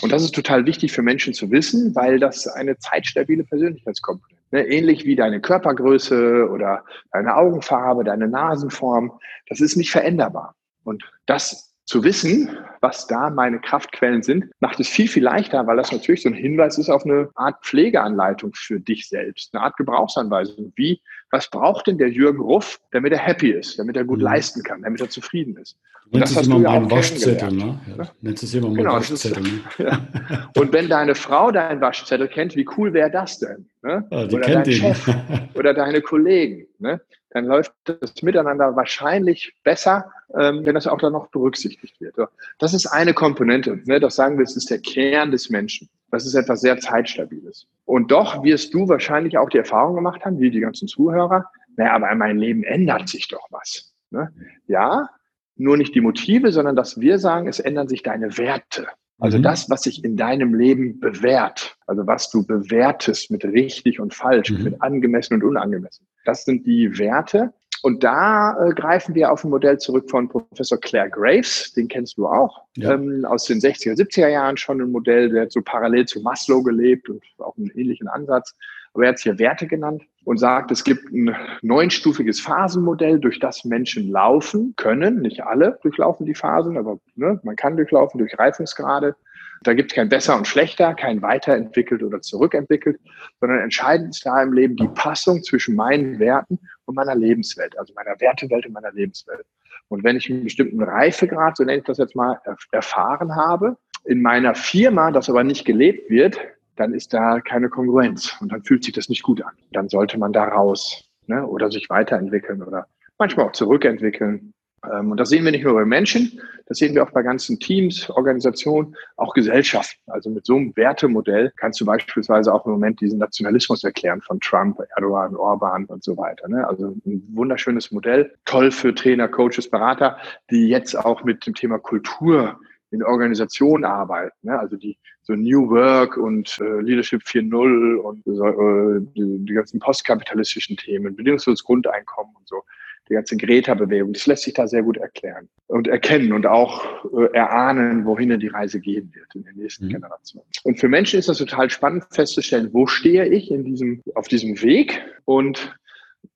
Und 0.03 0.12
das 0.12 0.25
ist 0.25 0.35
total 0.35 0.67
wichtig 0.67 0.93
für 0.93 1.00
Menschen 1.00 1.32
zu 1.32 1.50
wissen, 1.50 1.94
weil 1.94 2.19
das 2.19 2.47
eine 2.49 2.77
zeitstabile 2.77 3.44
Persönlichkeitskomponente 3.44 4.41
Ne, 4.53 4.67
ähnlich 4.67 5.05
wie 5.05 5.15
deine 5.15 5.41
Körpergröße 5.41 6.49
oder 6.50 6.85
deine 7.12 7.37
Augenfarbe, 7.37 8.03
deine 8.03 8.27
Nasenform. 8.27 9.12
Das 9.49 9.61
ist 9.61 9.77
nicht 9.77 9.93
veränderbar. 9.93 10.56
Und 10.82 11.05
das 11.27 11.69
zu 11.91 12.05
wissen, 12.05 12.57
was 12.81 13.09
da 13.09 13.31
meine 13.31 13.59
Kraftquellen 13.59 14.23
sind, 14.23 14.47
macht 14.61 14.79
es 14.79 14.89
viel, 14.89 15.09
viel 15.09 15.25
leichter, 15.25 15.67
weil 15.67 15.77
das 15.77 15.91
natürlich 15.91 16.23
so 16.23 16.29
ein 16.29 16.37
Hinweis 16.37 16.79
ist 16.79 16.89
auf 16.89 17.05
eine 17.05 17.29
Art 17.35 17.65
Pflegeanleitung 17.65 18.53
für 18.55 18.79
dich 18.79 19.09
selbst, 19.09 19.53
eine 19.53 19.65
Art 19.65 19.77
Gebrauchsanweisung. 19.77 20.73
Wie, 20.77 21.01
was 21.33 21.51
braucht 21.51 21.89
denn 21.89 21.99
der 21.99 22.09
Jürgen 22.09 22.41
Ruff, 22.41 22.79
damit 22.93 23.13
er 23.13 23.19
happy 23.19 23.51
ist, 23.51 23.77
damit 23.77 23.97
er 23.97 24.05
gut 24.05 24.19
mhm. 24.19 24.25
leisten 24.25 24.63
kann, 24.63 24.82
damit 24.82 25.01
er 25.01 25.11
zufrieden 25.11 25.56
ist? 25.56 25.77
Und 26.13 26.20
das 26.20 26.37
hast 26.37 26.47
du 26.47 26.61
ja 26.61 26.70
auch 26.70 26.91
Waschzettel, 26.91 27.53
ne? 27.53 27.81
Ja, 27.99 28.09
nennst 28.20 28.44
es 28.44 28.55
immer 28.55 28.69
mal 28.69 28.77
genau, 28.77 28.93
Waschzettel. 28.94 29.44
Ist, 29.44 29.79
ne? 29.81 29.87
ja. 30.31 30.51
Und 30.56 30.73
wenn 30.73 30.89
deine 30.89 31.17
Frau 31.17 31.51
deinen 31.51 31.81
Waschzettel 31.81 32.29
kennt, 32.29 32.55
wie 32.55 32.69
cool 32.77 32.93
wäre 32.93 33.11
das 33.11 33.41
denn? 33.41 33.69
Ne? 33.82 34.06
Ah, 34.11 34.25
oder 34.25 34.41
dein 34.41 34.65
ihn. 34.65 34.73
Chef 34.73 35.09
oder 35.55 35.75
deine 35.75 36.01
Kollegen. 36.03 36.69
Ne? 36.79 37.01
Dann 37.31 37.47
läuft 37.47 37.73
das 37.85 38.23
Miteinander 38.23 38.75
wahrscheinlich 38.77 39.55
besser, 39.65 40.11
ähm, 40.39 40.65
wenn 40.65 40.75
das 40.75 40.87
auch 40.87 40.99
dann 40.99 41.13
noch 41.13 41.29
berücksichtigt 41.29 42.01
wird. 42.01 42.15
Das 42.58 42.75
ist 42.75 42.87
eine 42.87 43.15
Komponente. 43.15 43.81
Ne? 43.84 44.01
Das 44.01 44.17
sagen 44.17 44.39
wir, 44.39 44.44
es 44.44 44.56
ist 44.56 44.70
der 44.70 44.79
Kern 44.79 45.31
des 45.31 45.51
Menschen. 45.51 45.89
Das 46.10 46.27
ist 46.27 46.34
etwas 46.34 46.60
sehr 46.60 46.79
Zeitstabiles. 46.79 47.67
Und 47.84 48.10
doch 48.10 48.43
wirst 48.43 48.75
du 48.75 48.89
wahrscheinlich 48.89 49.39
auch 49.39 49.49
die 49.49 49.58
Erfahrung 49.58 49.94
gemacht 49.94 50.25
haben, 50.25 50.39
wie 50.39 50.51
die 50.51 50.60
ganzen 50.60 50.89
Zuhörer, 50.89 51.46
naja, 51.77 51.94
aber 51.94 52.10
in 52.10 52.19
meinem 52.19 52.39
Leben 52.39 52.65
ändert 52.65 53.08
sich 53.08 53.29
doch 53.29 53.46
was. 53.51 53.93
Ne? 54.10 54.32
Ja, 54.67 55.08
nur 55.56 55.77
nicht 55.77 55.94
die 55.94 56.01
Motive, 56.01 56.53
sondern 56.53 56.75
dass 56.77 57.01
wir 57.01 57.19
sagen, 57.19 57.46
es 57.46 57.60
ändern 57.60 57.89
sich 57.89 58.03
deine 58.03 58.37
Werte. 58.39 58.89
Also 59.20 59.39
mhm. 59.39 59.43
das, 59.43 59.69
was 59.69 59.82
sich 59.82 60.03
in 60.03 60.17
deinem 60.17 60.55
Leben 60.55 60.99
bewährt, 60.99 61.77
also 61.87 62.06
was 62.06 62.31
du 62.31 62.46
bewertest 62.46 63.31
mit 63.31 63.44
richtig 63.44 64.01
und 64.01 64.15
falsch, 64.15 64.51
mhm. 64.51 64.65
mit 64.65 64.82
angemessen 64.82 65.34
und 65.34 65.44
unangemessen. 65.44 66.06
Das 66.25 66.44
sind 66.44 66.67
die 66.67 66.99
Werte. 66.99 67.53
Und 67.82 68.05
da 68.05 68.56
äh, 68.63 68.75
greifen 68.75 69.15
wir 69.15 69.32
auf 69.32 69.44
ein 69.44 69.51
Modell 69.51 69.79
zurück 69.79 70.10
von 70.10 70.29
Professor 70.29 70.79
Claire 70.79 71.08
Graves, 71.08 71.72
den 71.72 71.89
kennst 71.89 72.19
du 72.19 72.27
auch, 72.27 72.63
ja. 72.77 72.93
ähm, 72.93 73.25
aus 73.25 73.44
den 73.44 73.58
60er, 73.58 73.96
70er 73.96 74.29
Jahren 74.29 74.56
schon 74.56 74.81
ein 74.81 74.91
Modell, 74.91 75.31
der 75.31 75.43
hat 75.43 75.53
so 75.53 75.63
parallel 75.63 76.06
zu 76.06 76.20
Maslow 76.20 76.63
gelebt 76.63 77.08
und 77.08 77.22
auch 77.39 77.56
einen 77.56 77.70
ähnlichen 77.70 78.08
Ansatz. 78.08 78.55
Aber 78.93 79.05
er 79.05 79.10
hat 79.10 79.17
es 79.17 79.22
hier 79.22 79.39
Werte 79.39 79.67
genannt 79.67 80.03
und 80.25 80.39
sagt, 80.39 80.70
es 80.72 80.84
gibt 80.84 81.10
ein 81.13 81.34
neunstufiges 81.63 82.41
Phasenmodell, 82.41 83.20
durch 83.20 83.39
das 83.39 83.65
Menschen 83.65 84.10
laufen 84.10 84.75
können. 84.77 85.20
Nicht 85.20 85.44
alle 85.44 85.79
durchlaufen 85.82 86.27
die 86.27 86.34
Phasen, 86.34 86.77
aber 86.77 86.99
ne, 87.15 87.41
man 87.44 87.56
kann 87.56 87.77
durchlaufen 87.77 88.19
durch 88.19 88.39
Reifungsgrade. 88.39 89.15
Da 89.63 89.75
gibt 89.75 89.93
es 89.93 89.96
kein 89.96 90.08
besser 90.08 90.37
und 90.37 90.46
schlechter, 90.46 90.94
kein 90.94 91.20
weiterentwickelt 91.20 92.03
oder 92.03 92.22
zurückentwickelt, 92.22 92.99
sondern 93.41 93.58
entscheidend 93.58 94.10
ist 94.10 94.25
da 94.25 94.43
im 94.43 94.55
Leben 94.55 94.75
die 94.77 94.89
Passung 94.89 95.43
zwischen 95.43 95.77
meinen 95.77 96.19
Werten 96.19 96.58
und 96.91 96.97
meiner 96.97 97.15
Lebenswelt, 97.15 97.79
also 97.79 97.94
meiner 97.94 98.20
Wertewelt 98.20 98.67
und 98.67 98.73
meiner 98.73 98.93
Lebenswelt. 98.93 99.47
Und 99.89 100.05
wenn 100.05 100.17
ich 100.17 100.31
einen 100.31 100.44
bestimmten 100.44 100.82
Reifegrad, 100.82 101.56
so 101.56 101.65
nenne 101.65 101.79
ich 101.79 101.85
das 101.85 101.99
jetzt 101.99 102.15
mal, 102.15 102.41
erfahren 102.73 103.35
habe, 103.35 103.77
in 104.05 104.23
meiner 104.23 104.55
Firma, 104.55 105.11
das 105.11 105.31
aber 105.31 105.44
nicht 105.44 105.65
gelebt 105.65 106.11
wird, 106.11 106.39
dann 106.77 106.94
ist 106.94 107.13
da 107.13 107.41
keine 107.41 107.69
Kongruenz 107.69 108.37
und 108.41 108.53
dann 108.53 108.63
fühlt 108.63 108.85
sich 108.85 108.94
das 108.94 109.09
nicht 109.09 109.23
gut 109.23 109.43
an. 109.43 109.53
Dann 109.73 109.89
sollte 109.89 110.19
man 110.19 110.32
da 110.32 110.44
raus 110.44 111.09
ne? 111.27 111.47
oder 111.47 111.70
sich 111.70 111.91
weiterentwickeln 111.91 112.63
oder 112.63 112.87
manchmal 113.19 113.47
auch 113.47 113.53
zurückentwickeln. 113.53 114.53
Ähm, 114.84 115.10
und 115.10 115.19
das 115.19 115.29
sehen 115.29 115.44
wir 115.44 115.53
nicht 115.53 115.65
nur 115.65 115.75
bei 115.75 115.84
Menschen, 115.84 116.41
das 116.67 116.79
sehen 116.79 116.94
wir 116.94 117.03
auch 117.03 117.10
bei 117.10 117.22
ganzen 117.22 117.58
Teams, 117.58 118.08
Organisationen, 118.10 118.96
auch 119.17 119.34
Gesellschaften. 119.34 120.01
Also 120.06 120.31
mit 120.31 120.46
so 120.46 120.56
einem 120.56 120.75
Wertemodell 120.77 121.53
kannst 121.56 121.81
du 121.81 121.84
beispielsweise 121.84 122.53
auch 122.53 122.65
im 122.65 122.72
Moment 122.72 123.01
diesen 123.01 123.19
Nationalismus 123.19 123.84
erklären 123.84 124.20
von 124.22 124.41
Trump, 124.41 124.79
Erdogan, 124.96 125.37
Orban 125.37 125.84
und 125.87 126.05
so 126.05 126.17
weiter. 126.17 126.49
Ne? 126.49 126.67
Also 126.67 126.96
ein 127.05 127.22
wunderschönes 127.32 127.91
Modell, 127.91 128.32
toll 128.44 128.70
für 128.70 128.94
Trainer, 128.94 129.29
Coaches, 129.29 129.69
Berater, 129.69 130.17
die 130.51 130.69
jetzt 130.69 130.94
auch 130.96 131.25
mit 131.25 131.46
dem 131.46 131.55
Thema 131.55 131.79
Kultur 131.79 132.58
in 132.93 133.03
Organisationen 133.03 133.84
arbeiten. 133.84 134.37
Ne? 134.43 134.58
Also 134.58 134.77
die 134.77 134.96
so 135.22 135.34
New 135.34 135.70
Work 135.70 136.17
und 136.17 136.58
äh, 136.60 136.81
Leadership 136.81 137.22
4.0 137.22 137.96
und 137.96 138.27
äh, 138.27 139.13
die, 139.15 139.44
die 139.44 139.53
ganzen 139.53 139.79
postkapitalistischen 139.79 140.77
Themen, 140.77 141.15
bedingungsloses 141.15 141.65
Grundeinkommen 141.65 142.34
und 142.37 142.49
so 142.49 142.63
die 143.10 143.14
ganze 143.14 143.36
Greta-Bewegung, 143.36 144.12
das 144.12 144.26
lässt 144.26 144.44
sich 144.44 144.55
da 144.55 144.69
sehr 144.69 144.82
gut 144.82 144.96
erklären 144.96 145.48
und 145.67 145.88
erkennen 145.88 146.32
und 146.32 146.46
auch 146.46 147.05
äh, 147.12 147.34
erahnen, 147.34 148.06
wohin 148.06 148.38
die 148.38 148.48
Reise 148.48 148.81
gehen 148.81 149.12
wird 149.14 149.34
in 149.34 149.43
den 149.44 149.56
nächsten 149.56 149.86
mhm. 149.86 149.94
Generationen. 149.94 150.46
Und 150.62 150.79
für 150.79 150.88
Menschen 150.88 151.19
ist 151.19 151.29
das 151.29 151.38
total 151.38 151.69
spannend 151.70 152.05
festzustellen, 152.12 152.70
wo 152.72 152.86
stehe 152.86 153.26
ich 153.26 153.50
in 153.50 153.64
diesem, 153.64 154.02
auf 154.14 154.29
diesem 154.29 154.62
Weg 154.62 155.02
und 155.24 155.76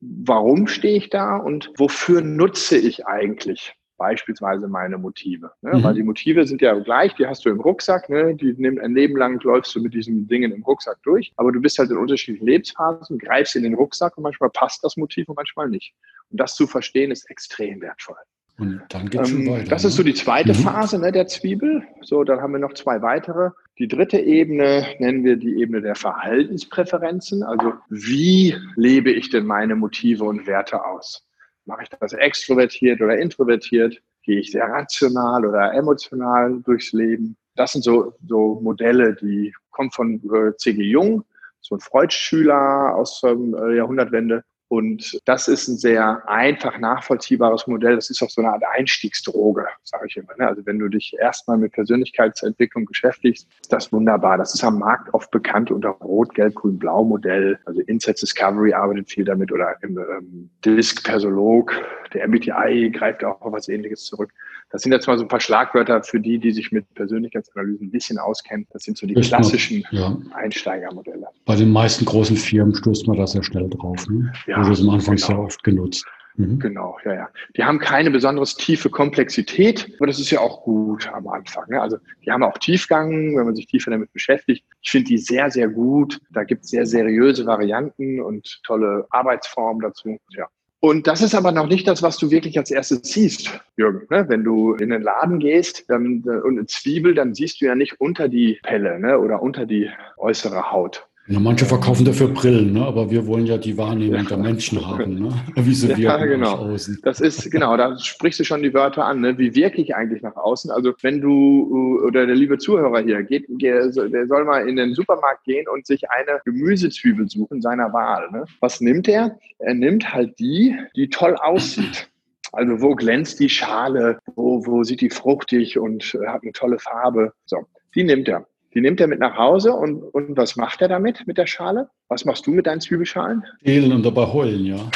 warum 0.00 0.66
stehe 0.66 0.96
ich 0.96 1.10
da 1.10 1.36
und 1.36 1.70
wofür 1.76 2.20
nutze 2.20 2.76
ich 2.76 3.06
eigentlich 3.06 3.74
beispielsweise 4.04 4.68
meine 4.68 4.98
Motive. 4.98 5.50
Ne? 5.62 5.78
Mhm. 5.78 5.82
Weil 5.82 5.94
die 5.94 6.02
Motive 6.02 6.46
sind 6.46 6.60
ja 6.60 6.74
gleich, 6.78 7.14
die 7.14 7.26
hast 7.26 7.46
du 7.46 7.48
im 7.48 7.58
Rucksack, 7.58 8.10
ne? 8.10 8.34
die 8.34 8.54
nimm, 8.58 8.78
ein 8.78 8.94
Leben 8.94 9.16
lang 9.16 9.42
läufst 9.42 9.74
du 9.74 9.80
mit 9.80 9.94
diesen 9.94 10.28
Dingen 10.28 10.52
im 10.52 10.62
Rucksack 10.62 10.98
durch, 11.04 11.32
aber 11.36 11.52
du 11.52 11.60
bist 11.60 11.78
halt 11.78 11.90
in 11.90 11.96
unterschiedlichen 11.96 12.46
Lebensphasen, 12.46 13.18
greifst 13.18 13.56
in 13.56 13.62
den 13.62 13.72
Rucksack 13.72 14.18
und 14.18 14.24
manchmal 14.24 14.50
passt 14.50 14.84
das 14.84 14.98
Motiv 14.98 15.26
und 15.30 15.36
manchmal 15.36 15.70
nicht. 15.70 15.94
Und 16.30 16.38
das 16.38 16.54
zu 16.54 16.66
verstehen 16.66 17.10
ist 17.10 17.30
extrem 17.30 17.80
wertvoll. 17.80 18.18
Und 18.58 18.82
dann 18.90 19.08
geht's 19.08 19.30
ähm, 19.30 19.48
weiter. 19.48 19.70
Das 19.70 19.84
ne? 19.84 19.88
ist 19.88 19.96
so 19.96 20.02
die 20.02 20.14
zweite 20.14 20.52
mhm. 20.52 20.58
Phase 20.58 20.98
ne, 20.98 21.10
der 21.10 21.26
Zwiebel. 21.26 21.82
So, 22.02 22.24
dann 22.24 22.42
haben 22.42 22.52
wir 22.52 22.60
noch 22.60 22.74
zwei 22.74 23.00
weitere. 23.00 23.50
Die 23.78 23.88
dritte 23.88 24.18
Ebene 24.18 24.86
nennen 24.98 25.24
wir 25.24 25.36
die 25.36 25.60
Ebene 25.60 25.80
der 25.80 25.94
Verhaltenspräferenzen. 25.94 27.42
Also 27.42 27.72
wie 27.88 28.54
lebe 28.76 29.10
ich 29.10 29.30
denn 29.30 29.46
meine 29.46 29.76
Motive 29.76 30.24
und 30.24 30.46
Werte 30.46 30.84
aus? 30.84 31.26
Mache 31.66 31.84
ich 31.84 31.88
das 31.88 32.12
extrovertiert 32.12 33.00
oder 33.00 33.18
introvertiert? 33.18 34.00
Gehe 34.22 34.40
ich 34.40 34.52
sehr 34.52 34.66
rational 34.66 35.46
oder 35.46 35.72
emotional 35.72 36.60
durchs 36.62 36.92
Leben? 36.92 37.36
Das 37.56 37.72
sind 37.72 37.82
so, 37.82 38.14
so 38.26 38.60
Modelle, 38.60 39.14
die 39.14 39.54
kommen 39.70 39.90
von 39.90 40.20
äh, 40.32 40.56
C.G. 40.56 40.82
Jung, 40.82 41.24
so 41.60 41.76
ein 41.76 41.80
Freud-Schüler 41.80 42.94
aus 42.94 43.20
der 43.20 43.32
äh, 43.32 43.76
Jahrhundertwende. 43.76 44.44
Und 44.74 45.20
das 45.24 45.46
ist 45.46 45.68
ein 45.68 45.76
sehr 45.76 46.28
einfach 46.28 46.78
nachvollziehbares 46.80 47.68
Modell. 47.68 47.94
Das 47.94 48.10
ist 48.10 48.20
auch 48.22 48.28
so 48.28 48.40
eine 48.40 48.54
Art 48.54 48.64
Einstiegsdroge, 48.76 49.66
sage 49.84 50.06
ich 50.08 50.16
immer. 50.16 50.34
Ne? 50.36 50.48
Also 50.48 50.66
wenn 50.66 50.80
du 50.80 50.88
dich 50.88 51.14
erstmal 51.16 51.58
mit 51.58 51.70
Persönlichkeitsentwicklung 51.74 52.84
beschäftigst, 52.84 53.46
ist 53.60 53.72
das 53.72 53.92
wunderbar. 53.92 54.36
Das 54.36 54.52
ist 54.52 54.64
am 54.64 54.80
Markt 54.80 55.14
oft 55.14 55.30
bekannt 55.30 55.70
unter 55.70 55.90
Rot, 55.90 56.34
Gelb, 56.34 56.56
Grün, 56.56 56.76
Blau 56.76 57.04
Modell. 57.04 57.56
Also 57.66 57.82
Insights 57.82 58.22
Discovery 58.22 58.72
arbeitet 58.72 59.08
viel 59.08 59.24
damit 59.24 59.52
oder 59.52 59.76
im 59.82 59.96
ähm, 59.96 60.50
Disk 60.64 61.04
Persolog. 61.04 61.72
Der 62.12 62.26
MBTI 62.26 62.90
greift 62.90 63.22
auch 63.22 63.40
auf 63.42 63.52
was 63.52 63.68
ähnliches 63.68 64.04
zurück. 64.06 64.32
Das 64.70 64.82
sind 64.82 64.90
jetzt 64.90 65.06
mal 65.06 65.16
so 65.16 65.24
ein 65.24 65.28
paar 65.28 65.38
Schlagwörter 65.38 66.02
für 66.02 66.18
die, 66.18 66.40
die 66.40 66.50
sich 66.50 66.72
mit 66.72 66.92
Persönlichkeitsanalysen 66.94 67.86
ein 67.86 67.90
bisschen 67.92 68.18
auskennen. 68.18 68.66
Das 68.72 68.82
sind 68.82 68.98
so 68.98 69.06
die 69.06 69.14
klassischen 69.14 69.84
ja. 69.92 70.16
Einsteigermodelle. 70.32 71.23
Bei 71.44 71.56
den 71.56 71.70
meisten 71.70 72.04
großen 72.04 72.36
Firmen 72.36 72.74
stößt 72.74 73.06
man 73.06 73.18
da 73.18 73.26
sehr 73.26 73.42
schnell 73.42 73.68
drauf. 73.68 74.06
Ne? 74.08 74.32
Ja, 74.46 74.58
Wurde 74.58 74.72
es 74.72 74.80
am 74.80 74.90
Anfang 74.90 75.16
genau. 75.16 75.26
sehr 75.26 75.38
oft 75.38 75.62
genutzt. 75.62 76.06
Mhm. 76.36 76.58
Genau, 76.58 76.96
ja, 77.04 77.14
ja. 77.14 77.28
Die 77.56 77.62
haben 77.62 77.78
keine 77.78 78.10
besonders 78.10 78.56
tiefe 78.56 78.90
Komplexität, 78.90 79.92
aber 79.98 80.08
das 80.08 80.18
ist 80.18 80.30
ja 80.30 80.40
auch 80.40 80.62
gut 80.62 81.08
am 81.12 81.28
Anfang. 81.28 81.64
Ne? 81.68 81.80
Also 81.80 81.98
die 82.24 82.30
haben 82.30 82.42
auch 82.42 82.58
Tiefgang, 82.58 83.36
wenn 83.36 83.44
man 83.44 83.54
sich 83.54 83.66
tiefer 83.66 83.90
damit 83.90 84.12
beschäftigt. 84.12 84.64
Ich 84.82 84.90
finde 84.90 85.08
die 85.08 85.18
sehr, 85.18 85.50
sehr 85.50 85.68
gut. 85.68 86.20
Da 86.30 86.44
gibt 86.44 86.64
es 86.64 86.70
sehr 86.70 86.86
seriöse 86.86 87.46
Varianten 87.46 88.20
und 88.20 88.60
tolle 88.64 89.06
Arbeitsformen 89.10 89.82
dazu. 89.82 90.18
Ja. 90.30 90.48
Und 90.80 91.06
das 91.06 91.22
ist 91.22 91.34
aber 91.34 91.52
noch 91.52 91.68
nicht 91.68 91.86
das, 91.86 92.02
was 92.02 92.18
du 92.18 92.30
wirklich 92.30 92.58
als 92.58 92.70
erstes 92.70 93.00
siehst, 93.04 93.58
Jürgen. 93.76 94.06
Ne? 94.10 94.28
Wenn 94.28 94.44
du 94.44 94.74
in 94.74 94.90
den 94.90 95.02
Laden 95.02 95.38
gehst 95.38 95.88
dann, 95.88 96.24
äh, 96.26 96.40
und 96.40 96.58
eine 96.58 96.66
Zwiebel, 96.66 97.14
dann 97.14 97.34
siehst 97.34 97.60
du 97.60 97.66
ja 97.66 97.74
nicht 97.74 98.00
unter 98.00 98.28
die 98.28 98.58
Pelle 98.62 98.98
ne? 98.98 99.18
oder 99.18 99.40
unter 99.40 99.66
die 99.66 99.88
äußere 100.16 100.72
Haut. 100.72 101.06
Ja, 101.26 101.40
manche 101.40 101.64
verkaufen 101.64 102.04
dafür 102.04 102.28
Brillen, 102.28 102.74
ne? 102.74 102.84
aber 102.84 103.10
wir 103.10 103.26
wollen 103.26 103.46
ja 103.46 103.56
die 103.56 103.78
Wahrnehmung 103.78 104.24
ja. 104.24 104.28
der 104.28 104.36
Menschen 104.36 104.86
haben, 104.86 105.14
ne? 105.14 105.32
wie 105.54 105.74
sie 105.74 105.88
ja, 105.88 105.96
wirken 105.96 106.28
genau. 106.28 106.50
nach 106.50 106.58
außen. 106.58 106.98
Das 107.02 107.20
ist, 107.20 107.50
genau, 107.50 107.78
da 107.78 107.98
sprichst 107.98 108.40
du 108.40 108.44
schon 108.44 108.62
die 108.62 108.74
Wörter 108.74 109.06
an. 109.06 109.20
Ne? 109.20 109.38
Wie 109.38 109.54
wirke 109.54 109.80
ich 109.80 109.94
eigentlich 109.94 110.20
nach 110.20 110.36
außen? 110.36 110.70
Also 110.70 110.92
wenn 111.00 111.22
du, 111.22 111.98
oder 112.06 112.26
der 112.26 112.36
liebe 112.36 112.58
Zuhörer 112.58 113.00
hier, 113.00 113.22
geht, 113.22 113.46
der 113.48 113.90
soll 113.90 114.44
mal 114.44 114.68
in 114.68 114.76
den 114.76 114.92
Supermarkt 114.92 115.44
gehen 115.44 115.66
und 115.66 115.86
sich 115.86 116.10
eine 116.10 116.40
Gemüsezwiebel 116.44 117.26
suchen, 117.30 117.62
seiner 117.62 117.90
Wahl. 117.94 118.30
Ne? 118.30 118.44
Was 118.60 118.82
nimmt 118.82 119.08
er? 119.08 119.38
Er 119.60 119.74
nimmt 119.74 120.12
halt 120.12 120.38
die, 120.38 120.76
die 120.94 121.08
toll 121.08 121.36
aussieht. 121.36 122.10
Also 122.52 122.82
wo 122.82 122.94
glänzt 122.94 123.40
die 123.40 123.48
Schale, 123.48 124.18
wo, 124.36 124.64
wo 124.66 124.84
sieht 124.84 125.00
die 125.00 125.10
fruchtig 125.10 125.78
und 125.78 126.04
hat 126.26 126.42
eine 126.42 126.52
tolle 126.52 126.78
Farbe. 126.78 127.32
So, 127.46 127.64
die 127.94 128.04
nimmt 128.04 128.28
er. 128.28 128.46
Die 128.74 128.80
nimmt 128.80 129.00
er 129.00 129.06
mit 129.06 129.20
nach 129.20 129.36
Hause 129.36 129.72
und, 129.72 130.02
und 130.02 130.36
was 130.36 130.56
macht 130.56 130.82
er 130.82 130.88
damit, 130.88 131.26
mit 131.26 131.38
der 131.38 131.46
Schale? 131.46 131.88
Was 132.08 132.24
machst 132.24 132.46
du 132.46 132.50
mit 132.50 132.66
deinen 132.66 132.80
Zwiebelschalen? 132.80 133.44
Schälen 133.64 133.92
und 133.92 134.04
dabei 134.04 134.26
heulen, 134.26 134.64
ja. 134.64 134.90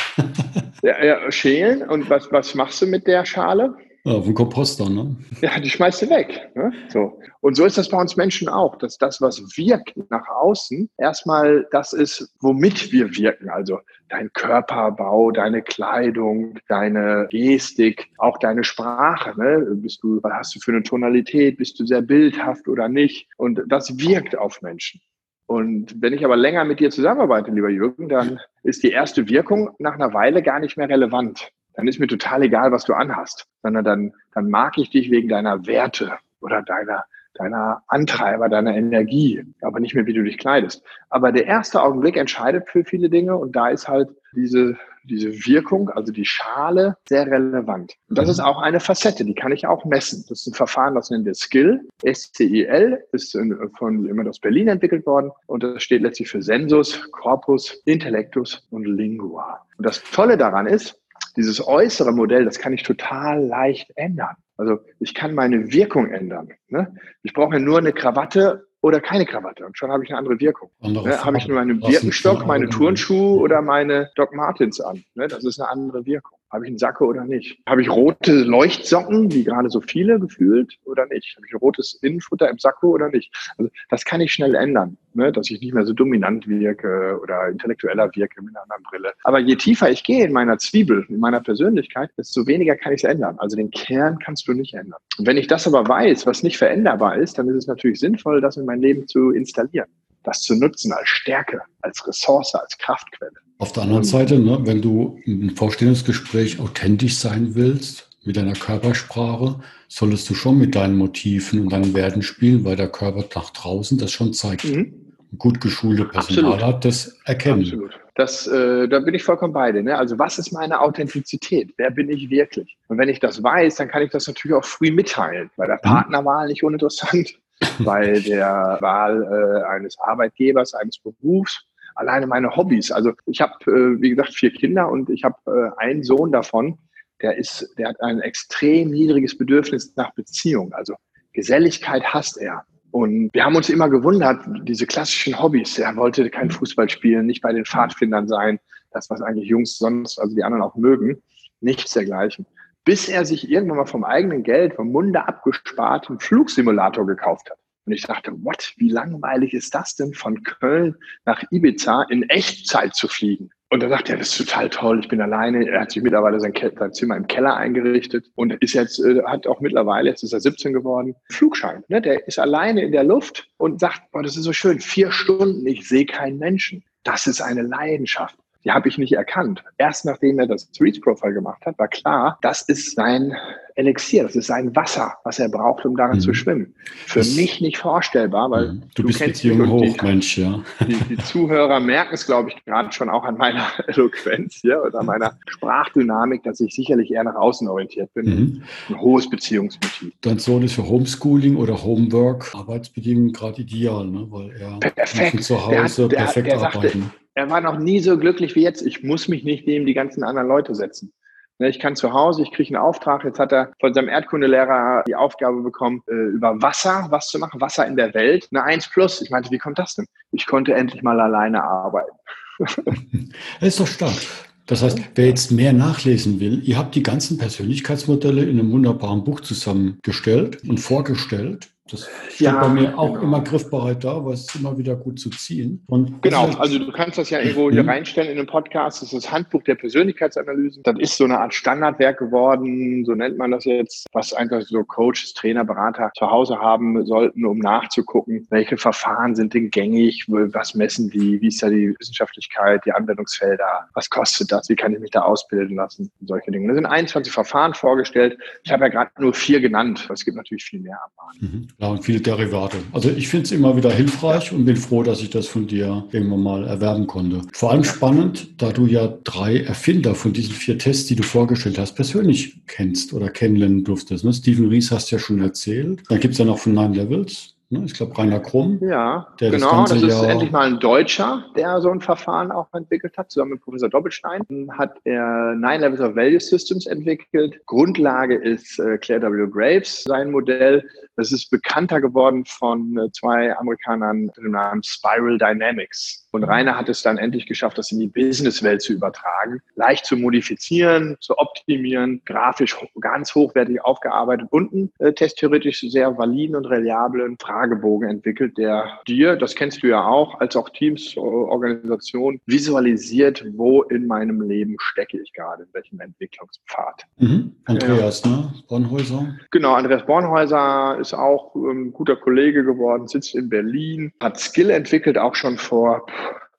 ja, 0.82 1.04
ja 1.04 1.30
schälen 1.30 1.88
und 1.88 2.11
was, 2.11 2.30
was 2.32 2.54
machst 2.54 2.82
du 2.82 2.87
mit 2.87 3.06
der 3.06 3.25
Schale? 3.25 3.76
Ja, 4.09 4.15
auf 4.15 4.25
dem 4.25 4.33
Komposter, 4.33 4.88
ne? 4.88 5.17
Ja, 5.43 5.61
die 5.61 5.69
schmeißt 5.69 6.00
du 6.00 6.09
weg. 6.09 6.50
Ne? 6.55 6.73
So. 6.88 7.21
Und 7.43 7.57
so 7.57 7.67
ist 7.67 7.77
das 7.77 7.91
bei 7.91 8.00
uns 8.00 8.17
Menschen 8.17 8.49
auch, 8.49 8.77
dass 8.77 8.97
das, 8.97 9.21
was 9.21 9.38
wirkt 9.59 9.93
nach 10.09 10.27
außen, 10.29 10.88
erstmal 10.97 11.67
das 11.73 11.93
ist, 11.93 12.35
womit 12.41 12.91
wir 12.91 13.15
wirken. 13.15 13.50
Also 13.50 13.81
dein 14.09 14.33
Körperbau, 14.33 15.31
deine 15.31 15.61
Kleidung, 15.61 16.59
deine 16.69 17.29
Gestik, 17.31 18.09
auch 18.17 18.38
deine 18.38 18.65
Sprache. 18.65 19.38
Ne? 19.38 19.67
Bist 19.75 20.03
du, 20.03 20.21
was 20.23 20.33
hast 20.33 20.57
du 20.57 20.61
für 20.61 20.73
eine 20.73 20.83
Tonalität? 20.83 21.59
Bist 21.59 21.79
du 21.79 21.85
sehr 21.85 22.00
bildhaft 22.00 22.67
oder 22.67 22.88
nicht? 22.88 23.29
Und 23.37 23.61
das 23.67 23.99
wirkt 23.99 24.38
auf 24.38 24.62
Menschen. 24.62 25.03
Und 25.45 25.95
wenn 26.00 26.15
ich 26.15 26.25
aber 26.25 26.37
länger 26.37 26.65
mit 26.65 26.81
dir 26.81 26.91
zusammenarbeite, 26.91 27.50
lieber 27.50 27.69
Jürgen, 27.69 28.09
dann 28.09 28.41
ist 28.62 28.83
die 28.83 28.91
erste 28.91 29.29
Wirkung 29.29 29.69
nach 29.79 29.95
einer 29.95 30.15
Weile 30.15 30.43
gar 30.43 30.61
nicht 30.61 30.79
mehr 30.79 30.88
relevant 30.88 31.53
dann 31.78 31.87
ist 31.87 32.00
mir 32.00 32.08
total 32.08 32.42
egal, 32.42 32.73
was 32.73 32.85
du 32.85 32.92
anhast, 32.92 33.47
sondern 33.62 33.85
dann, 33.85 34.12
dann 34.35 34.50
mag 34.50 34.76
ich 34.78 34.90
dich 34.90 35.12
wegen 35.12 35.28
deiner 35.28 35.64
Werte 35.68 36.18
oder 36.40 36.61
deiner, 36.61 37.04
deiner 37.35 37.85
Antreiber, 37.87 38.49
deiner 38.49 38.75
Energie, 38.75 39.44
aber 39.62 39.78
nicht 39.78 39.94
mehr, 39.94 40.04
wie 40.04 40.12
du 40.12 40.25
dich 40.25 40.38
kleidest. 40.38 40.82
Aber 41.08 41.30
der 41.30 41.47
erste 41.47 41.80
Augenblick 41.80 42.16
entscheidet 42.16 42.68
für 42.68 42.85
viele 42.85 43.08
Dinge 43.08 43.37
und 43.37 43.54
da 43.54 43.68
ist 43.68 43.87
halt 43.87 44.08
diese, 44.35 44.76
diese 45.04 45.30
Wirkung, 45.47 45.88
also 45.90 46.12
die 46.12 46.25
Schale, 46.25 46.97
sehr 47.08 47.28
relevant. 47.28 47.94
Und 48.08 48.18
das 48.18 48.25
mhm. 48.25 48.32
ist 48.32 48.40
auch 48.40 48.61
eine 48.61 48.80
Facette, 48.80 49.25
die 49.25 49.37
kann 49.37 49.52
ich 49.52 49.68
auch 49.68 49.85
messen. 49.85 50.25
Das 50.28 50.40
ist 50.40 50.49
ein 50.49 50.54
Verfahren, 50.54 50.97
das 50.97 51.11
nennen 51.11 51.26
wir 51.26 51.35
Skill, 51.35 51.87
S-C-I-L, 52.02 53.04
ist 53.12 53.38
von 53.78 54.04
jemand 54.04 54.28
aus 54.28 54.40
Berlin 54.40 54.66
entwickelt 54.66 55.06
worden 55.06 55.30
und 55.47 55.62
das 55.62 55.80
steht 55.80 56.02
letztlich 56.02 56.28
für 56.28 56.42
Sensus, 56.42 57.08
Corpus, 57.12 57.80
Intellectus 57.85 58.66
und 58.70 58.85
Lingua. 58.85 59.64
Und 59.76 59.87
das 59.87 60.02
Tolle 60.02 60.37
daran 60.37 60.66
ist, 60.66 60.98
dieses 61.37 61.66
äußere 61.66 62.12
Modell, 62.12 62.44
das 62.44 62.58
kann 62.58 62.73
ich 62.73 62.82
total 62.82 63.44
leicht 63.44 63.92
ändern. 63.97 64.37
Also 64.56 64.78
ich 64.99 65.14
kann 65.14 65.35
meine 65.35 65.73
Wirkung 65.73 66.11
ändern. 66.11 66.49
Ne? 66.68 66.94
Ich 67.23 67.32
brauche 67.32 67.61
nur 67.61 67.78
eine 67.78 67.92
Krawatte 67.92 68.66
oder 68.80 69.00
keine 69.00 69.25
Krawatte 69.26 69.66
und 69.66 69.76
schon 69.76 69.90
habe 69.90 70.04
ich 70.04 70.11
eine 70.11 70.18
andere 70.18 70.38
Wirkung. 70.40 70.70
ne? 71.02 71.25
Habe 71.25 71.38
ich 71.38 71.47
nur 71.47 71.56
meinen 71.56 71.80
Birkenstock, 71.80 72.47
meine 72.47 72.68
Turnschuhe 72.68 73.38
oder 73.40 73.62
meine 73.62 74.11
Doc 74.16 74.35
Martens 74.35 74.80
an. 74.80 75.04
Ne? 75.14 75.28
Das 75.28 75.44
ist 75.44 75.61
eine 75.61 75.68
andere 75.70 76.06
Wirkung. 76.06 76.38
Habe 76.50 76.64
ich 76.64 76.69
einen 76.69 76.78
Sacke 76.78 77.05
oder 77.05 77.25
nicht? 77.25 77.61
Habe 77.69 77.83
ich 77.83 77.90
rote 77.90 78.33
Leuchtsocken, 78.33 79.33
wie 79.33 79.45
gerade 79.45 79.69
so 79.69 79.81
viele 79.83 80.19
gefühlt, 80.19 80.78
oder 80.85 81.07
nicht? 81.07 81.37
Habe 81.37 81.47
ich 81.47 81.52
ein 81.52 81.59
rotes 81.59 81.99
Innenfutter 82.02 82.49
im 82.49 82.59
Sakko 82.59 82.88
oder 82.88 83.11
nicht? 83.11 83.31
Also 83.59 83.71
das 83.90 84.05
kann 84.05 84.21
ich 84.21 84.33
schnell 84.33 84.55
ändern, 84.55 84.97
ne? 85.12 85.31
dass 85.31 85.50
ich 85.50 85.61
nicht 85.61 85.75
mehr 85.75 85.85
so 85.85 85.93
dominant 85.93 86.49
wirke 86.49 87.19
oder 87.23 87.49
intellektueller 87.49 88.11
wirke 88.14 88.43
mit 88.43 88.57
einer 88.57 88.62
anderen 88.62 88.83
Brille. 88.85 89.12
Aber 89.25 89.38
je 89.38 89.57
tiefer 89.57 89.90
ich 89.90 90.05
gehe 90.05 90.25
in 90.25 90.33
meiner 90.33 90.57
Zwiebel, 90.57 91.05
in 91.09 91.21
meiner 91.21 91.40
Persönlichkeit, 91.40 92.11
desto 92.17 92.47
weniger 92.47 92.76
kann 92.76 92.95
ich 92.95 93.05
es 93.05 93.11
ändern. 93.11 93.38
Also 93.38 93.57
den 93.57 93.71
Kern 93.71 94.19
kannst 94.19 94.49
du 94.49 94.55
nicht 94.55 94.75
ändern. 94.75 95.00
Und 95.19 95.26
wenn 95.26 95.37
ich 95.37 95.49
das 95.49 95.67
aber 95.67 95.87
weiß, 95.87 96.26
was 96.26 96.43
nicht 96.43 96.57
veränderbar 96.57 97.17
ist, 97.19 97.38
dann 97.38 97.49
ist 97.49 97.57
es 97.57 97.67
natürlich 97.67 98.00
sinnvoll, 98.00 98.40
das 98.40 98.57
in 98.57 98.64
mein 98.64 98.81
Leben 98.81 99.07
zu 99.07 99.31
installieren 99.31 99.88
das 100.25 100.43
zu 100.43 100.55
nutzen 100.57 100.93
als 100.93 101.09
Stärke, 101.09 101.62
als 101.81 102.07
Ressource, 102.07 102.55
als 102.55 102.76
Kraftquelle. 102.76 103.33
Auf 103.59 103.73
der 103.73 103.83
anderen 103.83 104.05
Seite, 104.05 104.38
ne, 104.38 104.61
wenn 104.62 104.81
du 104.81 105.19
im 105.25 105.50
Vorstellungsgespräch 105.57 106.61
authentisch 106.61 107.17
sein 107.17 107.57
willst, 107.57 108.09
mit 108.25 108.37
deiner 108.37 108.53
Körpersprache, 108.53 109.59
solltest 109.88 110.31
du 110.31 110.35
schon 110.35 110.59
mit 110.59 110.75
deinen 110.75 110.97
Motiven 110.97 111.61
und 111.62 111.73
deinen 111.73 111.95
Werten 111.95 112.23
spielen, 112.23 112.65
weil 112.65 112.77
der 112.77 112.88
Körper 112.88 113.25
nach 113.35 113.50
draußen 113.50 113.99
das 113.99 114.12
schon 114.12 114.33
zeigt. 114.33 114.65
Mhm. 114.65 114.95
Gut 115.37 115.61
geschulte 115.61 116.05
Personal 116.05 116.55
Absolut. 116.55 116.75
hat 116.75 116.85
das 116.85 117.19
erkennen. 117.25 117.62
Absolut. 117.62 117.99
das, 118.15 118.47
äh, 118.47 118.88
da 118.88 119.00
bin 119.00 119.15
ich 119.15 119.25
vollkommen 119.25 119.53
bei 119.53 119.73
dir. 119.73 119.83
Ne? 119.83 119.97
Also 119.97 120.19
was 120.19 120.38
ist 120.38 120.53
meine 120.53 120.81
Authentizität? 120.81 121.75
Wer 121.77 121.91
bin 121.91 122.09
ich 122.09 122.31
wirklich? 122.31 122.77
Und 122.88 122.99
wenn 122.99 123.09
ich 123.09 123.21
das 123.21 123.43
weiß, 123.43 123.77
dann 123.77 123.88
kann 123.88 124.03
ich 124.03 124.11
das 124.11 124.27
natürlich 124.27 124.57
auch 124.57 124.65
früh 124.65 124.91
mitteilen. 124.91 125.50
Bei 125.57 125.67
der 125.67 125.77
mhm. 125.77 125.88
Partnerwahl 125.88 126.49
nicht 126.49 126.62
uninteressant, 126.62 127.35
bei 127.81 128.21
der 128.21 128.79
Wahl 128.81 129.23
äh, 129.23 129.69
eines 129.69 129.99
Arbeitgebers, 129.99 130.75
eines 130.75 130.99
Berufs, 130.99 131.68
alleine 131.99 132.26
meine 132.26 132.55
Hobbys. 132.55 132.90
Also 132.93 133.12
ich 133.26 133.40
habe, 133.40 133.52
äh, 133.67 134.00
wie 134.00 134.11
gesagt, 134.11 134.35
vier 134.35 134.52
Kinder 134.52 134.88
und 134.90 135.11
ich 135.11 135.25
habe 135.25 135.37
äh, 135.47 135.83
einen 135.83 136.02
Sohn 136.02 136.33
davon, 136.33 136.78
der 137.21 137.37
ist, 137.37 137.75
der 137.76 137.88
hat 137.88 138.00
ein 138.00 138.21
extrem 138.21 138.90
niedriges 138.90 139.37
Bedürfnis 139.37 139.95
nach 139.97 140.14
Beziehung. 140.14 140.73
Also 140.73 140.95
Geselligkeit 141.33 142.05
hasst 142.05 142.38
er. 142.38 142.64
Und 142.90 143.31
wir 143.35 143.45
haben 143.45 143.57
uns 143.57 143.69
immer 143.69 143.88
gewundert, 143.88 144.45
diese 144.62 144.87
klassischen 144.87 145.40
Hobbys. 145.40 145.78
Er 145.78 145.95
wollte 145.97 146.31
kein 146.31 146.50
Fußball 146.50 146.88
spielen, 146.88 147.26
nicht 147.26 147.43
bei 147.43 147.52
den 147.52 147.64
Pfadfindern 147.64 148.28
sein, 148.28 148.61
das, 148.93 149.11
was 149.11 149.21
eigentlich 149.21 149.49
Jungs 149.49 149.76
sonst, 149.76 150.19
also 150.19 150.35
die 150.35 150.43
anderen 150.43 150.62
auch 150.62 150.76
mögen, 150.76 151.23
nichts 151.61 151.93
dergleichen. 151.93 152.47
Bis 152.85 153.09
er 153.09 153.26
sich 153.26 153.50
irgendwann 153.50 153.78
mal 153.78 153.87
vom 153.87 154.05
eigenen 154.05 154.43
Geld, 154.43 154.75
vom 154.75 154.90
Munde 154.90 155.28
abgespart, 155.28 156.09
einen 156.09 156.21
Flugsimulator 156.21 157.07
gekauft 157.07 157.50
hat. 157.50 157.59
Und 157.88 157.95
ich 157.95 158.02
dachte, 158.02 158.33
what, 158.45 158.75
wie 158.76 158.90
langweilig 158.90 159.54
ist 159.54 159.75
das 159.75 159.97
denn, 159.97 160.12
von 160.12 160.42
Köln 160.42 160.95
nach 161.25 161.42
Ibiza 161.50 162.02
in 162.11 162.28
Echtzeit 162.28 162.95
zu 162.95 163.09
fliegen? 163.09 163.49
Und 163.71 163.83
er 163.83 163.88
sagt, 163.88 164.11
ja, 164.11 164.16
das 164.16 164.28
ist 164.28 164.47
total 164.47 164.68
toll, 164.68 165.00
ich 165.00 165.09
bin 165.09 165.23
alleine. 165.23 165.66
Er 165.66 165.80
hat 165.80 165.92
sich 165.92 166.02
mittlerweile 166.02 166.38
sein, 166.38 166.52
sein 166.78 166.92
Zimmer 166.92 167.16
im 167.16 167.26
Keller 167.28 167.57
eingerichtet 167.57 168.30
und 168.35 168.52
ist 168.52 168.75
jetzt, 168.75 168.99
äh, 168.99 169.23
hat 169.25 169.47
auch 169.47 169.62
mittlerweile, 169.62 170.11
jetzt 170.11 170.23
ist 170.23 170.35
er 170.35 170.40
17 170.40 170.75
geworden, 170.75 171.14
Flugschein. 171.30 171.83
Ne? 171.88 172.02
Der 172.02 172.28
ist 172.28 172.38
alleine 172.38 172.83
in 172.83 172.92
der 172.92 173.04
Luft 173.04 173.49
und 173.57 173.80
sagt, 173.80 174.02
boah, 174.12 174.23
das 174.23 174.37
ist 174.37 174.45
so 174.45 174.52
schön, 174.52 174.80
vier 174.80 175.11
Stunden, 175.11 175.66
ich 175.66 175.88
sehe 175.88 176.04
keinen 176.04 176.37
Menschen. 176.37 176.85
Das 177.04 177.26
ist 177.26 177.40
eine 177.40 177.62
Leidenschaft 177.62 178.37
die 178.69 178.73
habe 178.73 178.89
ich 178.89 178.99
nicht 178.99 179.15
erkannt. 179.15 179.65
Erst 179.79 180.05
nachdem 180.05 180.39
er 180.39 180.47
das 180.47 180.71
Reach 180.79 181.01
Profile 181.01 181.33
gemacht 181.33 181.65
hat, 181.65 181.79
war 181.79 181.89
klar, 181.89 182.39
das 182.43 182.63
ist 182.63 182.95
sein 182.95 183.35
Elixier, 183.77 184.25
das 184.25 184.37
ist 184.37 184.49
sein 184.49 184.75
Wasser, 184.77 185.15
was 185.25 185.39
er 185.39 185.49
braucht, 185.49 185.87
um 185.87 185.97
darin 185.97 186.17
mhm. 186.17 186.21
zu 186.21 186.35
schwimmen. 186.35 186.75
Für 187.07 187.21
das 187.21 187.35
mich 187.35 187.61
nicht 187.61 187.79
vorstellbar, 187.79 188.51
weil 188.51 188.73
mhm. 188.73 188.81
du, 188.95 189.03
du 189.03 189.07
bist 189.07 189.21
kennst 189.21 189.43
Beziehung 189.43 189.71
hoch, 189.71 189.81
die, 189.81 190.05
Mensch, 190.05 190.37
ja. 190.37 190.63
Die, 190.87 190.95
die 190.95 191.17
Zuhörer 191.17 191.81
merken 191.81 192.13
es, 192.13 192.27
glaube 192.27 192.51
ich, 192.51 192.65
gerade 192.65 192.93
schon 192.93 193.09
auch 193.09 193.25
an 193.25 193.39
meiner 193.39 193.69
Eloquenz 193.87 194.57
hier 194.57 194.83
oder 194.85 195.03
meiner 195.03 195.39
Sprachdynamik, 195.47 196.43
dass 196.43 196.61
ich 196.61 196.75
sicherlich 196.75 197.11
eher 197.11 197.25
nach 197.25 197.37
außen 197.37 197.69
orientiert 197.69 198.13
bin. 198.13 198.25
Mhm. 198.27 198.63
Ein 198.89 199.01
hohes 199.01 199.31
Beziehungsmotiv. 199.31 200.13
Dein 200.21 200.39
Sohn 200.39 200.63
ist 200.63 200.75
für 200.75 200.87
Homeschooling 200.87 201.57
oder 201.57 201.83
Homework 201.83 202.55
Arbeitsbedingungen 202.55 203.33
gerade 203.33 203.63
ideal, 203.63 204.07
ne? 204.09 204.27
weil 204.29 204.51
er 204.61 204.79
perfekt. 204.81 205.45
zu 205.45 205.65
Hause 205.65 205.73
der 205.73 205.85
hat, 205.85 205.97
der, 205.97 206.17
perfekt 206.17 206.47
der 206.49 206.59
arbeiten. 206.59 207.03
Sagte, 207.03 207.27
er 207.38 207.49
war 207.50 207.61
noch 207.61 207.78
nie 207.78 208.00
so 208.00 208.18
glücklich 208.18 208.57
wie 208.57 208.62
jetzt. 208.62 208.85
Ich 208.85 209.04
muss 209.04 209.28
mich 209.28 209.45
nicht 209.45 209.64
neben 209.64 209.87
die 209.87 209.95
ganzen 209.95 210.25
anderen 210.25 210.49
Leute 210.49 210.75
setzen. 210.75 211.12
Ne, 211.61 211.68
ich 211.68 211.78
kann 211.78 211.95
zu 211.95 212.12
Hause, 212.12 212.42
ich 212.42 212.50
kriege 212.50 212.75
einen 212.75 212.85
Auftrag. 212.85 213.25
Jetzt 213.25 213.38
hat 213.38 213.52
er 213.52 213.71
von 213.80 213.95
seinem 213.95 214.09
Erdkundelehrer 214.09 215.04
die 215.07 215.14
Aufgabe 215.14 215.62
bekommen, 215.62 216.02
äh, 216.09 216.14
über 216.14 216.61
Wasser 216.61 217.07
was 217.11 217.28
zu 217.28 217.38
machen, 217.38 217.61
Wasser 217.61 217.87
in 217.87 217.97
der 217.97 218.12
Welt. 218.14 218.49
Eine 218.50 218.64
1 218.64 218.90
plus. 218.90 219.23
Ich 219.23 219.30
meinte, 219.30 219.52
wie 219.52 219.59
kommt 219.59 219.78
das 219.78 219.95
denn? 219.95 220.07
Ich 220.33 220.47
konnte 220.47 220.75
endlich 220.75 221.02
mal 221.02 221.21
alleine 221.21 221.62
arbeiten. 221.62 222.16
Das 223.61 223.68
ist 223.68 223.80
doch 223.80 223.87
stark. 223.87 224.21
Das 224.66 224.83
heißt, 224.83 224.99
wer 225.14 225.26
jetzt 225.26 225.52
mehr 225.52 225.73
nachlesen 225.73 226.40
will, 226.40 226.61
ihr 226.64 226.76
habt 226.76 226.97
die 226.97 227.04
ganzen 227.04 227.38
Persönlichkeitsmodelle 227.38 228.42
in 228.42 228.59
einem 228.59 228.73
wunderbaren 228.73 229.23
Buch 229.23 229.40
zusammengestellt 229.40 230.62
und 230.68 230.78
vorgestellt. 230.78 231.71
Das 231.90 232.09
steht 232.28 232.40
ja, 232.40 232.61
bei 232.61 232.68
mir 232.68 232.99
auch 232.99 233.14
genau. 233.14 233.23
immer 233.23 233.40
griffbereit 233.40 234.04
da, 234.04 234.16
aber 234.16 234.33
es 234.33 234.42
ist 234.42 234.57
immer 234.57 234.76
wieder 234.76 234.97
gut 234.97 235.18
zu 235.18 235.30
ziehen. 235.30 235.83
Und 235.87 236.23
genau, 236.23 236.42
halt 236.42 236.61
also 236.61 236.78
du 236.78 236.92
kannst 236.92 237.18
das 237.18 237.30
ja 237.30 237.40
irgendwo 237.40 237.71
hier 237.71 237.83
mhm. 237.83 237.88
reinstellen 237.88 238.30
in 238.30 238.37
den 238.37 238.47
Podcast. 238.47 239.02
Das 239.02 239.12
ist 239.12 239.25
das 239.25 239.33
Handbuch 239.33 239.62
der 239.62 239.75
Persönlichkeitsanalysen. 239.75 240.83
Das 240.83 240.97
ist 240.99 241.16
so 241.16 241.25
eine 241.25 241.38
Art 241.38 241.54
Standardwerk 241.54 242.18
geworden, 242.18 243.04
so 243.04 243.14
nennt 243.14 243.38
man 243.38 243.50
das 243.50 243.64
jetzt, 243.64 244.07
was 244.12 244.33
einfach 244.33 244.62
so 244.62 244.85
Coaches, 244.85 245.35
Trainer, 245.35 245.65
Berater 245.65 246.10
zu 246.17 246.30
Hause 246.30 246.58
haben 246.58 247.04
sollten, 247.06 247.45
um 247.45 247.58
nachzugucken, 247.58 248.47
welche 248.50 248.76
Verfahren 248.76 249.34
sind 249.34 249.54
denn 249.54 249.71
gängig, 249.71 250.25
was 250.28 250.75
messen 250.75 251.10
die, 251.10 251.41
wie 251.41 251.49
ist 251.49 251.63
da 251.63 251.69
die 251.69 251.95
Wissenschaftlichkeit, 251.99 252.84
die 252.84 252.93
Anwendungsfelder, 252.93 253.89
was 253.95 254.10
kostet 254.10 254.52
das, 254.52 254.69
wie 254.69 254.76
kann 254.76 254.93
ich 254.93 255.00
mich 255.00 255.10
da 255.10 255.23
ausbilden 255.23 255.76
lassen, 255.76 256.10
solche 256.23 256.50
Dinge. 256.50 256.69
Da 256.69 256.75
sind 256.75 256.86
21 256.86 257.32
Verfahren 257.32 257.75
vorgestellt. 257.75 258.39
Ich 258.65 258.73
habe 258.73 258.84
ja 258.84 258.89
gerade 258.89 259.10
nur 259.19 259.34
vier 259.34 259.60
genannt, 259.60 260.08
es 260.13 260.25
gibt 260.25 260.36
natürlich 260.36 260.65
viel 260.65 260.80
mehr. 260.80 260.99
Mhm. 261.41 261.69
Ja, 261.80 261.86
und 261.91 262.04
viele 262.04 262.21
Derivate. 262.21 262.78
Also 262.91 263.08
ich 263.08 263.28
finde 263.28 263.45
es 263.45 263.52
immer 263.52 263.76
wieder 263.76 263.93
hilfreich 263.93 264.50
und 264.50 264.64
bin 264.64 264.76
froh, 264.76 265.04
dass 265.04 265.23
ich 265.23 265.30
das 265.30 265.47
von 265.47 265.69
dir 265.69 266.04
irgendwann 266.10 266.43
mal 266.43 266.64
erwerben 266.67 267.06
konnte. 267.06 267.43
Vor 267.52 267.71
allem 267.71 267.84
spannend, 267.84 268.49
da 268.60 268.73
du 268.73 268.86
ja 268.86 269.17
drei 269.23 269.58
Erfinder 269.60 270.17
von 270.17 270.32
diesen 270.32 270.54
vier 270.54 270.76
Tests, 270.76 271.06
die 271.06 271.14
du 271.14 271.23
vorgestellt 271.23 271.78
hast, 271.78 271.95
persönlich 271.95 272.56
kennst 272.67 273.12
oder 273.12 273.30
kennenlernen 273.30 273.84
durftest. 273.84 274.25
Ne? 274.25 274.32
Stephen 274.32 274.69
Rees 274.69 274.91
hast 274.91 275.12
du 275.12 275.17
ja 275.17 275.21
schon 275.21 275.41
erzählt. 275.41 276.02
Dann 276.08 276.19
gibt 276.19 276.32
es 276.32 276.38
ja 276.38 276.45
noch 276.45 276.58
von 276.58 276.75
Nine 276.75 276.97
Levels. 276.97 277.54
Ne? 277.71 277.85
Ich 277.85 277.95
glaube, 277.95 278.17
Rainer 278.17 278.41
Krumm. 278.41 278.78
Ja, 278.81 279.28
genau. 279.39 279.83
Das, 279.83 279.91
das 279.91 280.02
ist 280.02 280.23
Jahr 280.23 280.31
endlich 280.31 280.50
mal 280.50 280.67
ein 280.67 280.81
Deutscher, 280.81 281.45
der 281.54 281.81
so 281.83 281.91
ein 281.91 282.00
Verfahren 282.00 282.50
auch 282.50 282.73
entwickelt 282.73 283.17
hat. 283.19 283.31
Zusammen 283.31 283.52
mit 283.52 283.61
Professor 283.61 283.91
Doppelstein 283.91 284.43
hat 284.73 284.99
er 285.04 285.54
Nine 285.54 285.78
Levels 285.78 286.00
of 286.00 286.17
Value 286.17 286.41
Systems 286.41 286.87
entwickelt. 286.87 287.61
Grundlage 287.67 288.37
ist 288.37 288.78
äh, 288.78 288.97
Claire 288.97 289.31
W. 289.31 289.47
Graves, 289.50 290.04
sein 290.04 290.31
Modell. 290.31 290.83
Das 291.17 291.31
ist 291.31 291.50
bekannter 291.50 292.00
geworden 292.00 292.45
von 292.47 292.97
äh, 292.97 293.11
zwei 293.13 293.54
Amerikanern 293.59 294.23
mit 294.23 294.37
dem 294.39 294.52
Namen 294.52 294.83
Spiral 294.83 295.37
Dynamics. 295.37 296.26
Und 296.30 296.45
Rainer 296.45 296.76
hat 296.76 296.88
es 296.88 297.02
dann 297.02 297.19
endlich 297.19 297.47
geschafft, 297.47 297.78
das 297.78 297.91
in 297.93 298.00
die 298.00 298.06
Businesswelt 298.06 298.82
zu 298.82 298.93
übertragen, 298.93 299.60
leicht 299.76 300.06
zu 300.06 300.17
modifizieren, 300.17 301.17
zu 301.21 301.38
optimieren, 301.38 302.21
grafisch 302.25 302.76
ganz 303.00 303.34
hochwertig 303.34 303.82
aufgearbeitet 303.82 304.49
und 304.50 304.73
einen 304.73 304.93
äh, 304.99 305.12
testtheoretisch 305.12 305.80
sehr 305.80 306.17
validen 306.19 306.56
und 306.56 306.67
reliablen 306.67 307.36
Fragebogen 307.41 308.08
entwickelt, 308.08 308.58
der 308.58 309.00
dir, 309.06 309.36
das 309.36 309.54
kennst 309.54 309.82
du 309.82 309.88
ja 309.88 310.04
auch, 310.04 310.41
als 310.41 310.56
auch 310.56 310.69
Teams, 310.71 311.17
äh, 311.17 311.21
Organisation 311.21 312.41
visualisiert, 312.47 313.45
wo 313.54 313.82
in 313.82 314.06
meinem 314.06 314.43
Leben 314.43 314.76
stecke 314.78 315.21
ich 315.21 315.32
gerade, 315.32 315.62
in 315.62 315.69
welchem 315.73 316.00
Entwicklungspfad. 316.00 317.04
Mhm. 317.19 317.54
Andreas, 317.64 318.23
ja. 318.25 318.30
ne? 318.30 318.52
Bornhäuser. 318.69 319.36
Genau, 319.50 319.75
Andreas 319.75 320.04
Bornhäuser 320.04 320.99
ist 321.00 321.14
auch 321.14 321.54
ein 321.54 321.71
ähm, 321.71 321.93
guter 321.93 322.17
Kollege 322.17 322.64
geworden, 322.64 323.08
sitzt 323.08 323.34
in 323.34 323.49
Berlin, 323.49 324.12
hat 324.21 324.38
Skill 324.38 324.71
entwickelt, 324.71 325.17
auch 325.17 325.34
schon 325.34 325.56
vor 325.56 326.06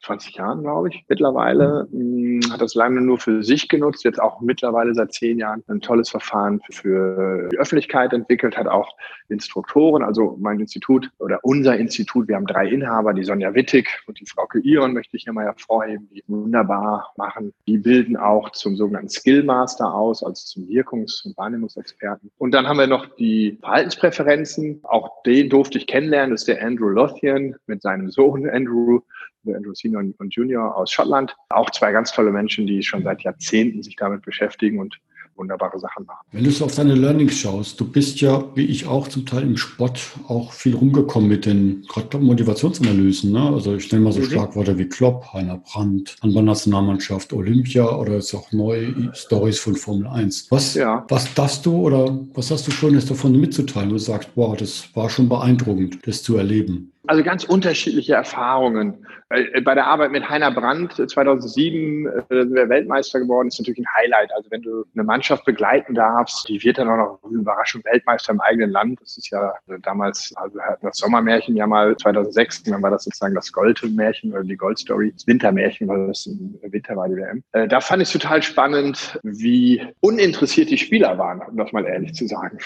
20 0.01 0.35
Jahren, 0.35 0.61
glaube 0.61 0.89
ich, 0.89 1.05
mittlerweile. 1.07 1.87
Mhm. 1.91 2.41
Hat 2.51 2.61
das 2.61 2.75
lange 2.75 3.01
nur 3.01 3.19
für 3.19 3.43
sich 3.43 3.67
genutzt, 3.67 4.03
jetzt 4.03 4.21
auch 4.21 4.41
mittlerweile 4.41 4.93
seit 4.93 5.13
zehn 5.13 5.39
Jahren 5.39 5.63
ein 5.67 5.81
tolles 5.81 6.09
Verfahren 6.09 6.61
für 6.71 7.49
die 7.51 7.57
Öffentlichkeit 7.57 8.13
entwickelt, 8.13 8.57
hat 8.57 8.67
auch 8.67 8.95
Instruktoren, 9.27 10.03
also 10.03 10.37
mein 10.39 10.59
Institut 10.59 11.09
oder 11.19 11.39
unser 11.43 11.77
Institut, 11.77 12.27
wir 12.27 12.35
haben 12.35 12.47
drei 12.47 12.67
Inhaber, 12.67 13.13
die 13.13 13.23
Sonja 13.23 13.53
Wittig 13.53 13.87
und 14.07 14.19
die 14.19 14.25
Frauke 14.25 14.59
Ion 14.59 14.93
möchte 14.93 15.17
ich 15.17 15.23
hier 15.23 15.33
mal 15.33 15.45
hervorheben, 15.45 16.09
die 16.11 16.23
wunderbar 16.27 17.13
machen. 17.17 17.53
Die 17.67 17.77
bilden 17.77 18.17
auch 18.17 18.51
zum 18.51 18.75
sogenannten 18.75 19.09
Skillmaster 19.09 19.93
aus, 19.93 20.23
also 20.23 20.45
zum 20.45 20.67
Wirkungs- 20.67 21.25
und 21.25 21.37
Wahrnehmungsexperten. 21.37 22.31
Und 22.37 22.51
dann 22.53 22.67
haben 22.67 22.79
wir 22.79 22.87
noch 22.87 23.05
die 23.15 23.57
Verhaltenspräferenzen, 23.59 24.79
auch 24.83 25.23
den 25.23 25.49
durfte 25.49 25.77
ich 25.77 25.87
kennenlernen, 25.87 26.31
das 26.31 26.41
ist 26.41 26.47
der 26.47 26.65
Andrew 26.65 26.89
Lothian 26.89 27.55
mit 27.67 27.81
seinem 27.81 28.09
Sohn 28.09 28.49
Andrew, 28.49 29.01
Andrew 29.45 29.73
Senior 29.73 30.03
und 30.17 30.35
Junior 30.35 30.75
aus 30.75 30.91
Schottland. 30.91 31.35
Auch 31.49 31.69
zwei 31.71 31.91
ganz 31.91 32.11
tolle 32.11 32.31
Menschen, 32.31 32.67
die 32.67 32.83
schon 32.83 33.03
seit 33.03 33.21
Jahrzehnten 33.21 33.83
sich 33.83 33.95
damit 33.95 34.21
beschäftigen 34.23 34.79
und 34.79 34.99
wunderbare 35.39 35.79
Sachen 35.79 36.05
machen. 36.05 36.25
Wenn 36.31 36.43
du 36.43 36.51
so 36.51 36.65
auf 36.65 36.75
deine 36.75 36.93
Learnings 36.93 37.37
schaust, 37.37 37.79
du 37.79 37.89
bist 37.89 38.21
ja, 38.21 38.43
wie 38.55 38.65
ich 38.65 38.85
auch 38.85 39.07
zum 39.07 39.25
Teil 39.25 39.43
im 39.43 39.57
Sport 39.57 40.01
auch 40.27 40.51
viel 40.51 40.75
rumgekommen 40.75 41.29
mit 41.29 41.45
den 41.45 41.83
gerade 41.87 42.19
Motivationsanalysen. 42.19 43.31
Ne? 43.31 43.41
Also 43.41 43.75
ich 43.75 43.91
nenne 43.91 44.03
mal 44.03 44.11
so 44.11 44.19
mhm. 44.19 44.25
Schlagworte 44.25 44.77
wie 44.77 44.87
Klopp, 44.87 45.33
Heiner 45.33 45.57
Brandt, 45.57 46.17
Handballnationalmannschaft, 46.21 47.33
Olympia 47.33 47.89
oder 47.95 48.15
jetzt 48.15 48.33
auch 48.35 48.51
neue 48.51 49.11
Stories 49.13 49.59
von 49.59 49.75
Formel 49.75 50.07
1. 50.07 50.47
Was, 50.51 50.75
ja. 50.75 51.05
was 51.07 51.33
darfst 51.33 51.65
du 51.65 51.75
oder 51.77 52.19
was 52.33 52.51
hast 52.51 52.67
du 52.67 52.71
schon 52.71 52.93
jetzt 52.93 53.09
davon 53.09 53.39
mitzuteilen, 53.39 53.89
wo 53.89 53.93
du 53.93 53.99
sagst, 53.99 54.35
boah, 54.35 54.55
das 54.55 54.89
war 54.93 55.09
schon 55.09 55.29
beeindruckend, 55.29 56.05
das 56.05 56.21
zu 56.21 56.35
erleben? 56.35 56.91
Also 57.07 57.23
ganz 57.23 57.43
unterschiedliche 57.45 58.13
Erfahrungen. 58.13 59.05
Äh, 59.29 59.61
bei 59.61 59.73
der 59.73 59.87
Arbeit 59.87 60.11
mit 60.11 60.27
Heiner 60.27 60.51
Brandt 60.51 60.93
2007 60.93 62.07
äh, 62.07 62.21
sind 62.29 62.53
wir 62.53 62.67
Weltmeister 62.67 63.19
geworden, 63.19 63.47
ist 63.47 63.59
natürlich 63.59 63.79
ein 63.79 63.95
Highlight. 63.95 64.33
Also 64.33 64.51
wenn 64.51 64.61
du 64.61 64.83
eine 64.93 65.03
Mannschaft 65.03 65.45
begleiten 65.45 65.95
darfst, 65.95 66.49
die 66.49 66.61
wird 66.61 66.77
dann 66.77 66.89
auch 66.89 67.19
noch 67.23 67.31
überraschend 67.31 67.85
Weltmeister 67.85 68.33
im 68.33 68.41
eigenen 68.41 68.71
Land. 68.71 68.99
Das 69.01 69.17
ist 69.17 69.29
ja 69.29 69.53
äh, 69.67 69.79
damals, 69.81 70.33
also 70.35 70.55
wir 70.55 70.63
hatten 70.63 70.85
das 70.85 70.97
Sommermärchen 70.97 71.55
ja 71.55 71.67
mal 71.67 71.95
2006, 71.95 72.63
dann 72.63 72.81
war 72.81 72.91
das 72.91 73.05
sozusagen 73.05 73.35
das 73.35 73.51
Goldmärchen 73.51 74.33
oder 74.33 74.43
die 74.43 74.57
Goldstory, 74.57 75.13
das 75.13 75.25
Wintermärchen, 75.25 75.87
weil 75.87 76.07
das 76.07 76.25
im 76.25 76.59
Winter 76.61 76.95
war 76.95 77.07
die 77.07 77.15
WM. 77.15 77.43
Da 77.69 77.79
fand 77.79 78.01
ich 78.01 78.11
total 78.11 78.43
spannend, 78.43 79.19
wie 79.23 79.81
uninteressiert 80.01 80.69
die 80.69 80.77
Spieler 80.77 81.17
waren, 81.17 81.41
um 81.41 81.57
das 81.57 81.71
mal 81.71 81.85
ehrlich 81.85 82.13
zu 82.13 82.27
sagen 82.27 82.57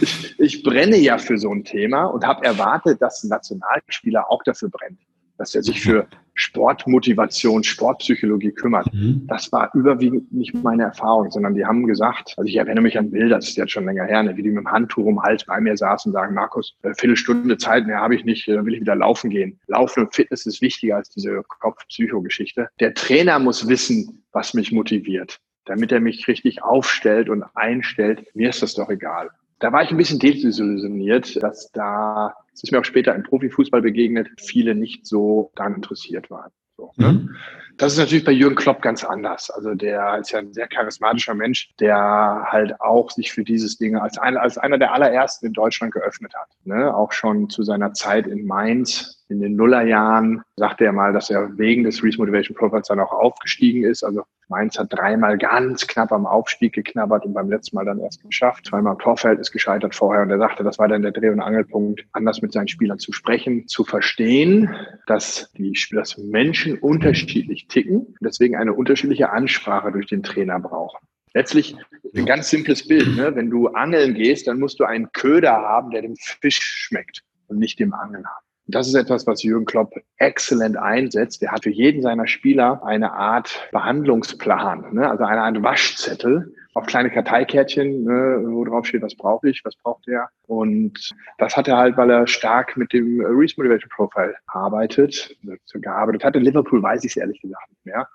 ich, 0.00 0.34
ich 0.38 0.62
brenne 0.62 0.96
ja 0.96 1.18
für 1.18 1.38
so 1.38 1.50
ein 1.50 1.64
Thema 1.64 2.04
und 2.04 2.26
habe 2.26 2.44
erwartet, 2.44 3.00
dass 3.00 3.22
ein 3.22 3.28
Nationalspieler 3.28 4.30
auch 4.30 4.42
dafür 4.42 4.68
brennt, 4.68 5.00
dass 5.38 5.54
er 5.54 5.62
sich 5.62 5.80
für 5.80 6.06
Sportmotivation, 6.34 7.64
Sportpsychologie 7.64 8.52
kümmert. 8.52 8.92
Mhm. 8.92 9.26
Das 9.26 9.50
war 9.52 9.70
überwiegend 9.74 10.32
nicht 10.32 10.52
meine 10.54 10.84
Erfahrung, 10.84 11.30
sondern 11.30 11.54
die 11.54 11.64
haben 11.64 11.86
gesagt, 11.86 12.34
also 12.36 12.46
ich 12.46 12.56
erinnere 12.56 12.82
mich 12.82 12.98
an 12.98 13.10
Bilder, 13.10 13.36
das 13.36 13.48
ist 13.48 13.56
jetzt 13.56 13.72
schon 13.72 13.86
länger 13.86 14.04
her, 14.04 14.22
ne, 14.22 14.36
wie 14.36 14.42
die 14.42 14.50
mit 14.50 14.58
dem 14.58 14.70
Handtuch 14.70 15.04
um 15.04 15.14
den 15.14 15.22
Hals 15.22 15.46
bei 15.46 15.58
mir 15.60 15.76
saßen 15.76 16.10
und 16.10 16.12
sagen, 16.12 16.34
Markus, 16.34 16.76
eine 16.82 16.94
Viertelstunde 16.94 17.56
Zeit 17.56 17.86
mehr 17.86 18.00
habe 18.00 18.14
ich 18.14 18.24
nicht, 18.24 18.46
dann 18.48 18.66
will 18.66 18.74
ich 18.74 18.80
wieder 18.80 18.96
laufen 18.96 19.30
gehen. 19.30 19.58
Laufen 19.66 20.04
und 20.04 20.14
Fitness 20.14 20.44
ist 20.44 20.60
wichtiger 20.60 20.96
als 20.96 21.08
diese 21.08 21.42
Kopf-Psycho-Geschichte. 21.60 22.68
Der 22.80 22.92
Trainer 22.92 23.38
muss 23.38 23.66
wissen, 23.66 24.22
was 24.32 24.52
mich 24.52 24.72
motiviert 24.72 25.40
damit 25.66 25.92
er 25.92 26.00
mich 26.00 26.26
richtig 26.26 26.62
aufstellt 26.62 27.28
und 27.28 27.44
einstellt. 27.54 28.34
Mir 28.34 28.48
ist 28.48 28.62
das 28.62 28.74
doch 28.74 28.88
egal. 28.88 29.30
Da 29.58 29.72
war 29.72 29.82
ich 29.82 29.90
ein 29.90 29.96
bisschen 29.96 30.18
desillusioniert, 30.18 31.42
dass 31.42 31.70
da, 31.72 32.34
es 32.52 32.62
ist 32.62 32.72
mir 32.72 32.80
auch 32.80 32.84
später 32.84 33.14
im 33.14 33.22
Profifußball 33.22 33.82
begegnet, 33.82 34.28
viele 34.38 34.74
nicht 34.74 35.06
so 35.06 35.50
daran 35.54 35.74
interessiert 35.74 36.30
waren. 36.30 36.50
So, 36.76 36.92
ne? 36.96 37.12
mhm. 37.12 37.36
Das 37.78 37.92
ist 37.92 37.98
natürlich 37.98 38.24
bei 38.24 38.32
Jürgen 38.32 38.56
Klopp 38.56 38.80
ganz 38.80 39.04
anders. 39.04 39.50
Also 39.50 39.74
der 39.74 40.18
ist 40.18 40.30
ja 40.30 40.38
ein 40.38 40.52
sehr 40.52 40.66
charismatischer 40.66 41.34
Mensch, 41.34 41.70
der 41.78 42.46
halt 42.50 42.80
auch 42.80 43.10
sich 43.10 43.32
für 43.32 43.44
dieses 43.44 43.76
Ding 43.76 43.96
als, 43.96 44.16
ein, 44.18 44.36
als 44.36 44.56
einer 44.56 44.78
der 44.78 44.92
allerersten 44.94 45.46
in 45.46 45.52
Deutschland 45.52 45.92
geöffnet 45.92 46.34
hat. 46.34 46.48
Ne? 46.64 46.94
Auch 46.94 47.12
schon 47.12 47.50
zu 47.50 47.62
seiner 47.62 47.92
Zeit 47.92 48.26
in 48.26 48.46
Mainz 48.46 49.16
in 49.28 49.40
den 49.40 49.56
Nullerjahren 49.56 50.42
sagte 50.56 50.84
er 50.84 50.92
mal, 50.92 51.12
dass 51.12 51.30
er 51.30 51.58
wegen 51.58 51.84
des 51.84 52.02
Reese 52.02 52.18
Motivation 52.18 52.56
Profiles 52.56 52.88
dann 52.88 53.00
auch 53.00 53.12
aufgestiegen 53.12 53.84
ist. 53.84 54.04
Also 54.04 54.22
Mainz 54.48 54.78
hat 54.78 54.92
dreimal 54.92 55.36
ganz 55.38 55.86
knapp 55.86 56.12
am 56.12 56.26
Aufstieg 56.26 56.72
geknabbert 56.72 57.24
und 57.24 57.34
beim 57.34 57.50
letzten 57.50 57.74
Mal 57.74 57.84
dann 57.84 57.98
erst 57.98 58.22
geschafft. 58.22 58.66
Zweimal 58.66 58.92
im 58.92 58.98
Torverhältnis 59.00 59.50
gescheitert 59.50 59.94
vorher. 59.94 60.22
Und 60.22 60.30
er 60.30 60.38
sagte, 60.38 60.62
das 60.62 60.78
war 60.78 60.86
dann 60.86 61.02
der 61.02 61.10
Dreh- 61.10 61.30
und 61.30 61.40
Angelpunkt, 61.40 62.04
anders 62.12 62.40
mit 62.42 62.52
seinen 62.52 62.68
Spielern 62.68 63.00
zu 63.00 63.12
sprechen, 63.12 63.66
zu 63.66 63.84
verstehen, 63.84 64.74
dass 65.06 65.50
die 65.52 65.76
dass 65.92 66.16
Menschen 66.18 66.78
unterschiedlich 66.78 67.65
ticken 67.68 67.98
und 67.98 68.18
deswegen 68.20 68.56
eine 68.56 68.72
unterschiedliche 68.72 69.30
Ansprache 69.30 69.92
durch 69.92 70.06
den 70.06 70.22
Trainer 70.22 70.58
brauchen. 70.60 71.06
Letztlich 71.34 71.76
ein 72.14 72.24
ganz 72.24 72.48
simples 72.48 72.88
Bild. 72.88 73.14
Ne? 73.14 73.34
Wenn 73.34 73.50
du 73.50 73.68
angeln 73.68 74.14
gehst, 74.14 74.46
dann 74.48 74.58
musst 74.58 74.80
du 74.80 74.84
einen 74.84 75.12
Köder 75.12 75.52
haben, 75.52 75.90
der 75.90 76.02
dem 76.02 76.16
Fisch 76.16 76.58
schmeckt 76.58 77.22
und 77.48 77.58
nicht 77.58 77.78
dem 77.78 77.92
Angeln 77.92 78.24
haben. 78.24 78.46
Das 78.68 78.88
ist 78.88 78.94
etwas, 78.94 79.26
was 79.26 79.42
Jürgen 79.42 79.64
Klopp 79.64 79.94
exzellent 80.16 80.76
einsetzt. 80.76 81.42
Er 81.42 81.52
hat 81.52 81.62
für 81.62 81.70
jeden 81.70 82.02
seiner 82.02 82.26
Spieler 82.26 82.84
eine 82.84 83.12
Art 83.12 83.68
Behandlungsplan, 83.70 84.94
ne? 84.94 85.08
also 85.08 85.24
eine 85.24 85.42
Art 85.42 85.62
Waschzettel 85.62 86.54
auf 86.76 86.84
kleine 86.84 87.10
Karteikärtchen, 87.10 88.04
ne, 88.04 88.42
wo 88.44 88.62
drauf 88.64 88.84
steht, 88.84 89.00
was 89.00 89.14
brauche 89.14 89.48
ich, 89.48 89.62
was 89.64 89.74
braucht 89.76 90.06
er. 90.08 90.28
Und 90.46 91.10
das 91.38 91.56
hat 91.56 91.68
er 91.68 91.78
halt, 91.78 91.96
weil 91.96 92.10
er 92.10 92.26
stark 92.26 92.76
mit 92.76 92.92
dem 92.92 93.24
Reese 93.24 93.54
Motivation 93.56 93.88
Profile 93.88 94.34
arbeitet, 94.46 95.34
gearbeitet 95.72 96.22
hat. 96.22 96.36
In 96.36 96.42
Liverpool 96.42 96.82
weiß 96.82 97.02
ich 97.04 97.12
es 97.12 97.16
ehrlich 97.16 97.40
gesagt 97.40 97.70
nicht 97.70 97.86
mehr 97.86 98.06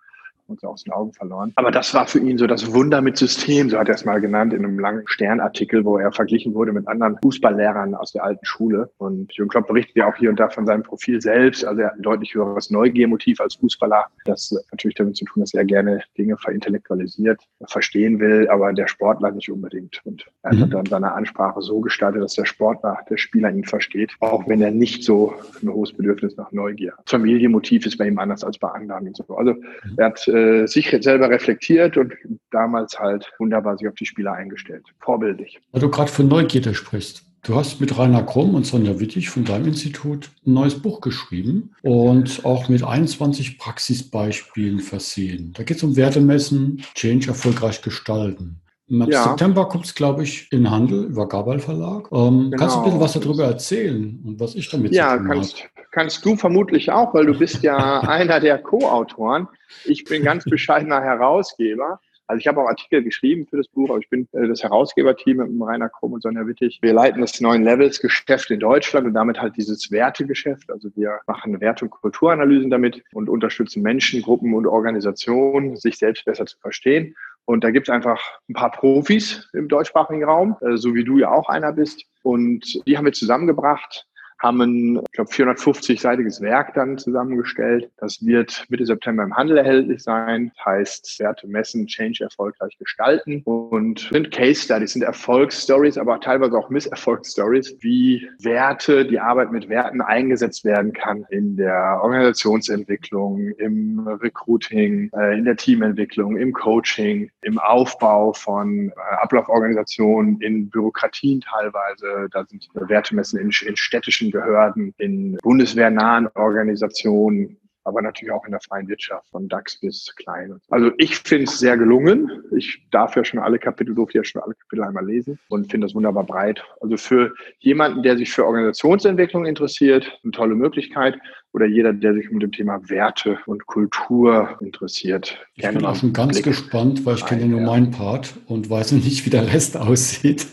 uns 0.52 0.64
aus 0.64 0.84
den 0.84 0.94
Augen 0.94 1.14
verloren. 1.14 1.52
Aber 1.56 1.72
das 1.72 1.94
war 1.94 2.08
für 2.08 2.20
ihn 2.20 2.38
so 2.38 2.48
das 2.48 2.74
Wunder 2.74 3.02
mit 3.02 3.18
System, 3.18 3.70
so 3.70 3.78
hat 3.78 3.90
er 3.90 3.96
es 3.96 4.06
mal 4.06 4.22
genannt 4.22 4.54
in 4.54 4.64
einem 4.66 4.80
langen 4.80 5.04
Sternartikel, 5.06 5.84
wo 5.86 5.98
er 5.98 6.12
verglichen 6.12 6.54
wurde 6.54 6.72
mit 6.72 6.88
anderen 6.88 7.18
Fußballlehrern 7.22 7.96
aus 7.96 8.12
der 8.12 8.24
alten 8.24 8.46
Schule. 8.46 8.92
Und 8.98 9.34
Jürgen 9.34 9.50
Klopp 9.50 9.68
berichtet 9.68 9.96
ja 9.96 10.10
auch 10.10 10.16
hier 10.16 10.30
und 10.30 10.40
da 10.40 10.50
von 10.50 10.66
seinem 10.66 10.84
Profil 10.84 11.22
selbst. 11.22 11.66
Also 11.66 11.82
er 11.82 11.88
hat 11.88 11.96
ein 11.96 12.02
deutlich 12.02 12.34
höheres 12.34 12.70
Neugiermotiv 12.70 13.40
als 13.40 13.56
Fußballer. 13.56 14.06
Das 14.26 14.54
hat 14.56 14.66
natürlich 14.72 14.96
damit 14.96 15.16
zu 15.16 15.26
tun, 15.26 15.42
dass 15.42 15.54
er 15.54 15.66
gerne 15.66 16.02
Dinge 16.18 16.38
verintellektualisiert, 16.38 17.42
verstehen 17.68 18.20
will, 18.20 18.48
aber 18.50 18.74
der 18.74 18.88
Sportler 18.88 19.32
nicht 19.32 19.52
unbedingt. 19.52 20.02
Und 20.04 20.26
er 20.44 20.54
mhm. 20.54 20.62
hat 20.62 20.74
dann 20.74 20.86
seine 20.86 21.14
Ansprache 21.14 21.62
so 21.62 21.80
gestaltet, 21.80 22.24
dass 22.24 22.36
der 22.36 22.46
Sportler, 22.46 22.98
der 23.10 23.18
Spieler 23.18 23.52
ihn 23.52 23.64
versteht, 23.64 24.12
auch 24.20 24.48
wenn 24.48 24.62
er 24.62 24.72
nicht 24.72 25.04
so 25.04 25.34
ein 25.62 25.70
hohes 25.70 25.94
Bedürfnis 25.94 26.36
nach 26.38 26.52
Neugier. 26.52 26.94
Familienmotiv 27.06 27.86
ist 27.86 27.98
bei 27.98 28.08
ihm 28.08 28.20
anders 28.20 28.44
als 28.44 28.58
bei 28.58 28.70
anderen. 28.70 29.08
Und 29.08 29.16
so. 29.16 29.36
Also 29.36 29.54
mhm. 29.54 29.62
er 29.98 30.06
hat 30.06 30.28
äh, 30.28 30.41
äh, 30.42 30.68
sich 30.68 30.96
selber 31.02 31.30
reflektiert 31.30 31.98
und 31.98 32.14
damals 32.52 33.00
halt 33.00 33.32
wunderbar 33.40 33.78
sich 33.78 33.88
auf 33.88 33.96
die 33.96 34.06
Spieler 34.06 34.34
eingestellt. 34.34 34.84
Vorbildlich. 35.00 35.60
Weil 35.72 35.82
du 35.82 35.90
gerade 35.90 36.12
von 36.12 36.28
Neugierde 36.28 36.74
sprichst. 36.74 37.24
Du 37.44 37.56
hast 37.56 37.82
mit 37.82 37.98
Rainer 37.98 38.22
Krumm 38.22 38.54
und 38.54 38.68
Sonja 38.68 39.00
Wittig 39.00 39.30
von 39.30 39.44
deinem 39.44 39.70
Institut 39.70 40.30
ein 40.46 40.54
neues 40.54 40.80
Buch 40.80 41.02
geschrieben 41.02 41.72
und 41.82 42.46
auch 42.46 42.70
mit 42.70 42.84
21 42.84 43.58
Praxisbeispielen 43.58 44.80
versehen. 44.80 45.52
Da 45.56 45.64
geht 45.64 45.78
es 45.78 45.84
um 45.84 45.96
Wertemessen, 45.96 46.84
Change 46.94 47.30
erfolgreich 47.30 47.82
gestalten. 47.82 48.62
Im 48.92 49.10
ja. 49.10 49.24
September 49.24 49.70
kommt 49.70 49.86
es, 49.86 49.96
glaube 49.96 50.24
ich, 50.24 50.52
in 50.52 50.70
Handel 50.70 51.06
über 51.06 51.26
Gabal 51.26 51.60
Verlag. 51.60 52.10
Ähm, 52.12 52.52
genau. 52.52 52.58
Kannst 52.58 52.76
du 52.76 52.80
ein 52.80 52.84
bisschen 52.84 53.00
was 53.00 53.14
darüber 53.14 53.46
erzählen 53.46 54.20
und 54.26 54.40
was 54.40 54.54
ich 54.54 54.70
damit 54.70 54.92
ja, 54.92 55.14
zu 55.14 55.18
tun 55.20 55.28
kannst, 55.28 55.60
habe? 55.60 55.70
kannst 55.92 56.26
du 56.26 56.36
vermutlich 56.36 56.92
auch, 56.92 57.14
weil 57.14 57.26
du 57.26 57.38
bist 57.38 57.64
ja 57.64 58.02
einer 58.02 58.42
der 58.42 58.58
Co-Autoren. 58.58 59.48
Ich 59.86 60.04
bin 60.04 60.24
ganz 60.24 60.44
bescheidener 60.44 61.02
Herausgeber. 61.02 62.02
Also 62.28 62.40
ich 62.40 62.48
habe 62.48 62.62
auch 62.62 62.68
Artikel 62.68 63.02
geschrieben 63.04 63.46
für 63.46 63.58
das 63.58 63.68
Buch, 63.70 63.90
aber 63.90 64.00
ich 64.00 64.10
bin 64.10 64.28
äh, 64.34 64.48
das 64.48 64.62
Herausgeberteam 64.62 65.38
mit 65.38 65.68
Rainer 65.68 65.90
Krumm 65.90 66.12
und 66.14 66.24
Sonja 66.24 66.46
Wittig. 66.46 66.80
Wir 66.82 66.94
leiten 66.94 67.22
das 67.22 67.40
neuen 67.40 67.64
Levels 67.64 68.02
Geschäft 68.02 68.52
in 68.52 68.60
Deutschland 68.60 69.08
und 69.08 69.14
damit 69.14 69.42
halt 69.42 69.56
dieses 69.56 69.90
Wertegeschäft. 69.90 70.70
Also 70.70 70.90
wir 70.96 71.20
machen 71.28 71.62
Wert- 71.62 71.82
und 71.82 71.92
Kulturanalysen 71.92 72.70
damit 72.70 73.04
und 73.14 73.30
unterstützen 73.30 73.84
Menschen, 73.84 74.22
Gruppen 74.22 74.54
und 74.54 74.68
Organisationen, 74.68 75.78
sich 75.78 75.98
selbst 75.98 76.26
besser 76.26 76.46
zu 76.46 76.58
verstehen. 76.60 77.16
Und 77.46 77.64
da 77.64 77.72
gibt 77.72 77.90
es 77.90 77.94
einfach 77.94 78.22
ein 78.50 78.54
paar 78.54 78.72
Profis 78.72 79.50
im 79.54 79.68
deutschsprachigen 79.68 80.24
Raum, 80.24 80.58
äh, 80.62 80.78
so 80.78 80.94
wie 80.94 81.04
du 81.04 81.18
ja 81.18 81.32
auch 81.32 81.50
einer 81.50 81.74
bist. 81.74 82.06
Und 82.24 82.82
die 82.86 82.98
haben 82.98 83.06
wir 83.06 83.14
zusammengebracht 83.14 84.08
haben 84.42 84.62
ein, 84.62 84.96
ich 84.98 85.12
glaube, 85.12 85.30
450-seitiges 85.32 86.42
Werk 86.42 86.74
dann 86.74 86.98
zusammengestellt. 86.98 87.90
Das 87.98 88.26
wird 88.26 88.66
Mitte 88.70 88.86
September 88.86 89.24
im 89.24 89.36
Handel 89.36 89.58
erhältlich 89.58 90.02
sein. 90.02 90.52
Das 90.56 90.66
heißt, 90.66 91.20
Werte 91.20 91.48
messen, 91.48 91.86
Change 91.86 92.24
erfolgreich 92.24 92.76
gestalten 92.78 93.42
und 93.44 94.10
sind 94.12 94.32
Case 94.32 94.62
Studies, 94.64 94.94
sind 94.94 95.04
Erfolgsstories, 95.04 95.98
aber 95.98 96.20
teilweise 96.20 96.58
auch 96.58 96.70
Misserfolgsstories, 96.70 97.78
wie 97.82 98.28
Werte, 98.40 99.06
die 99.06 99.20
Arbeit 99.20 99.52
mit 99.52 99.70
Werten 99.70 100.02
eingesetzt 100.02 100.66
werden 100.66 100.94
kann 100.94 101.26
in 101.30 101.56
der 101.58 102.00
Organisationsentwicklung, 102.02 103.50
im 103.58 104.08
Recruiting, 104.08 105.12
äh, 105.16 105.38
in 105.38 105.46
der 105.46 105.56
Teamentwicklung, 105.56 106.38
im 106.38 106.54
Coaching, 106.54 107.30
im 107.42 107.60
Aufbau 107.60 108.34
von 108.34 108.90
äh, 108.90 108.94
Ablauforganisationen, 109.22 110.42
in 110.42 110.70
Bürokratien 110.70 111.42
teilweise. 111.42 112.28
Da 112.32 112.46
sind 112.46 112.68
Wertemessen 112.74 113.40
in, 113.40 113.52
in 113.68 113.76
städtischen 113.76 114.31
Behörden, 114.32 114.94
in 114.98 115.38
bundeswehrnahen 115.44 116.28
Organisationen, 116.36 117.58
aber 117.84 118.02
natürlich 118.02 118.32
auch 118.32 118.46
in 118.46 118.52
der 118.52 118.62
freien 118.62 118.88
Wirtschaft, 118.88 119.28
von 119.30 119.48
DAX 119.48 119.80
bis 119.80 120.14
klein. 120.16 120.60
Also 120.70 120.92
ich 120.98 121.18
finde 121.18 121.46
es 121.46 121.60
sehr 121.60 121.78
gelungen. 121.78 122.44
Ich 122.56 122.86
darf 122.92 123.16
ja 123.16 123.26
schon 123.26 123.40
alle 123.40 123.60
Kapitel, 123.60 123.96
durfte 123.96 124.20
ja 124.20 124.24
schon 124.24 124.42
alle 124.42 124.54
Kapitel 124.54 124.84
einmal 124.84 125.06
lesen 125.06 125.40
und 125.50 125.72
finde 125.72 125.88
das 125.88 125.96
wunderbar 125.96 126.24
breit. 126.24 126.64
Also 126.80 126.98
für 126.98 127.34
jemanden, 127.60 128.04
der 128.04 128.18
sich 128.18 128.32
für 128.32 128.46
Organisationsentwicklung 128.46 129.46
interessiert, 129.46 130.20
eine 130.24 130.32
tolle 130.32 130.56
Möglichkeit. 130.56 131.20
Oder 131.54 131.66
jeder, 131.66 131.92
der 131.92 132.14
sich 132.14 132.32
mit 132.32 132.44
dem 132.44 132.54
Thema 132.54 132.80
Werte 132.90 133.38
und 133.46 133.66
Kultur 133.66 134.58
interessiert. 134.62 135.38
Ich 135.56 135.68
bin 135.68 135.84
auch 135.84 135.98
schon 135.98 136.14
ganz 136.14 136.42
gespannt, 136.42 137.06
weil 137.06 137.16
ich 137.16 137.26
kenne 137.26 137.46
nur 137.46 137.60
meinen 137.60 137.92
Part 137.92 138.36
und 138.48 138.70
weiß 138.70 138.94
nicht, 138.94 139.26
wie 139.26 139.30
der 139.30 139.52
Rest 139.54 139.76
aussieht. 139.78 140.48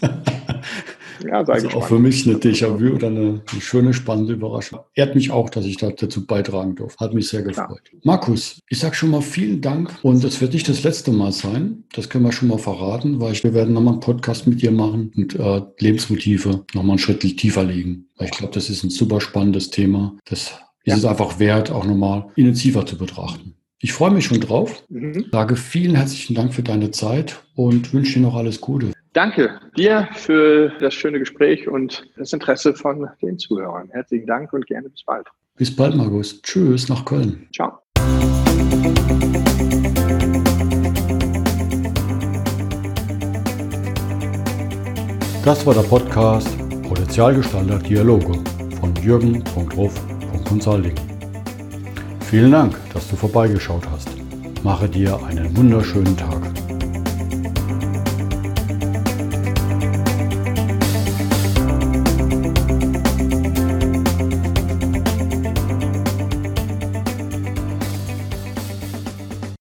Ja, 1.24 1.44
sage 1.44 1.52
also 1.52 1.68
ich. 1.68 1.74
Auch 1.74 1.86
für 1.86 1.98
mich 1.98 2.26
eine 2.26 2.38
Déjà-vu 2.38 2.94
oder 2.94 3.08
eine, 3.08 3.42
eine, 3.50 3.60
schöne, 3.60 3.92
spannende 3.92 4.34
Überraschung. 4.34 4.80
Ehrt 4.94 5.14
mich 5.14 5.30
auch, 5.30 5.50
dass 5.50 5.64
ich 5.64 5.76
dazu 5.76 6.26
beitragen 6.26 6.74
durfte. 6.74 7.04
Hat 7.04 7.14
mich 7.14 7.28
sehr 7.28 7.42
gefreut. 7.42 7.82
Ja. 7.92 7.98
Markus, 8.04 8.60
ich 8.68 8.78
sage 8.78 8.94
schon 8.94 9.10
mal 9.10 9.22
vielen 9.22 9.60
Dank 9.60 9.98
und 10.02 10.22
es 10.24 10.40
wird 10.40 10.52
nicht 10.52 10.68
das 10.68 10.82
letzte 10.82 11.10
Mal 11.12 11.32
sein. 11.32 11.84
Das 11.92 12.08
können 12.08 12.24
wir 12.24 12.32
schon 12.32 12.48
mal 12.48 12.58
verraten, 12.58 13.20
weil 13.20 13.32
ich, 13.32 13.44
wir 13.44 13.54
werden 13.54 13.74
nochmal 13.74 13.94
einen 13.94 14.00
Podcast 14.00 14.46
mit 14.46 14.62
dir 14.62 14.70
machen 14.70 15.12
und 15.16 15.34
äh, 15.34 15.62
Lebensmotive 15.78 16.64
nochmal 16.74 16.92
einen 16.92 16.98
Schritt 16.98 17.20
tiefer 17.20 17.64
legen. 17.64 18.06
Weil 18.16 18.26
ich 18.26 18.32
glaube, 18.32 18.54
das 18.54 18.70
ist 18.70 18.84
ein 18.84 18.90
super 18.90 19.20
spannendes 19.20 19.70
Thema. 19.70 20.16
Das 20.24 20.52
ja. 20.84 20.94
ist 20.94 21.00
es 21.00 21.04
einfach 21.04 21.38
wert, 21.38 21.70
auch 21.70 21.84
nochmal 21.84 22.26
intensiver 22.36 22.84
zu 22.86 22.96
betrachten. 22.96 23.54
Ich 23.80 23.92
freue 23.92 24.10
mich 24.10 24.24
schon 24.24 24.40
drauf. 24.40 24.82
Mhm. 24.88 25.26
Sage 25.30 25.54
vielen 25.54 25.94
herzlichen 25.94 26.34
Dank 26.34 26.52
für 26.52 26.64
deine 26.64 26.90
Zeit 26.90 27.44
und 27.54 27.94
wünsche 27.94 28.14
dir 28.14 28.22
noch 28.26 28.34
alles 28.34 28.60
Gute. 28.60 28.90
Danke 29.12 29.60
dir 29.76 30.08
für 30.14 30.72
das 30.80 30.94
schöne 30.94 31.20
Gespräch 31.20 31.68
und 31.68 32.10
das 32.16 32.32
Interesse 32.32 32.74
von 32.74 33.08
den 33.22 33.38
Zuhörern. 33.38 33.88
Herzlichen 33.90 34.26
Dank 34.26 34.52
und 34.52 34.66
gerne 34.66 34.88
bis 34.88 35.04
bald. 35.04 35.28
Bis 35.56 35.72
bald, 35.74 35.94
Markus. 35.94 36.42
Tschüss 36.42 36.88
nach 36.88 37.04
Köln. 37.04 37.46
Ciao. 37.54 37.78
Das 45.44 45.64
war 45.64 45.74
der 45.74 45.82
Podcast 45.82 46.48
Potenzialgestalter 46.82 47.78
Dialoge 47.78 48.32
von 48.80 48.92
jürgen.ruf.consulting. 49.02 51.07
Vielen 52.28 52.52
Dank, 52.52 52.76
dass 52.92 53.08
du 53.08 53.16
vorbeigeschaut 53.16 53.84
hast. 53.90 54.10
Mache 54.62 54.86
dir 54.86 55.18
einen 55.24 55.56
wunderschönen 55.56 56.14
Tag. 56.14 56.42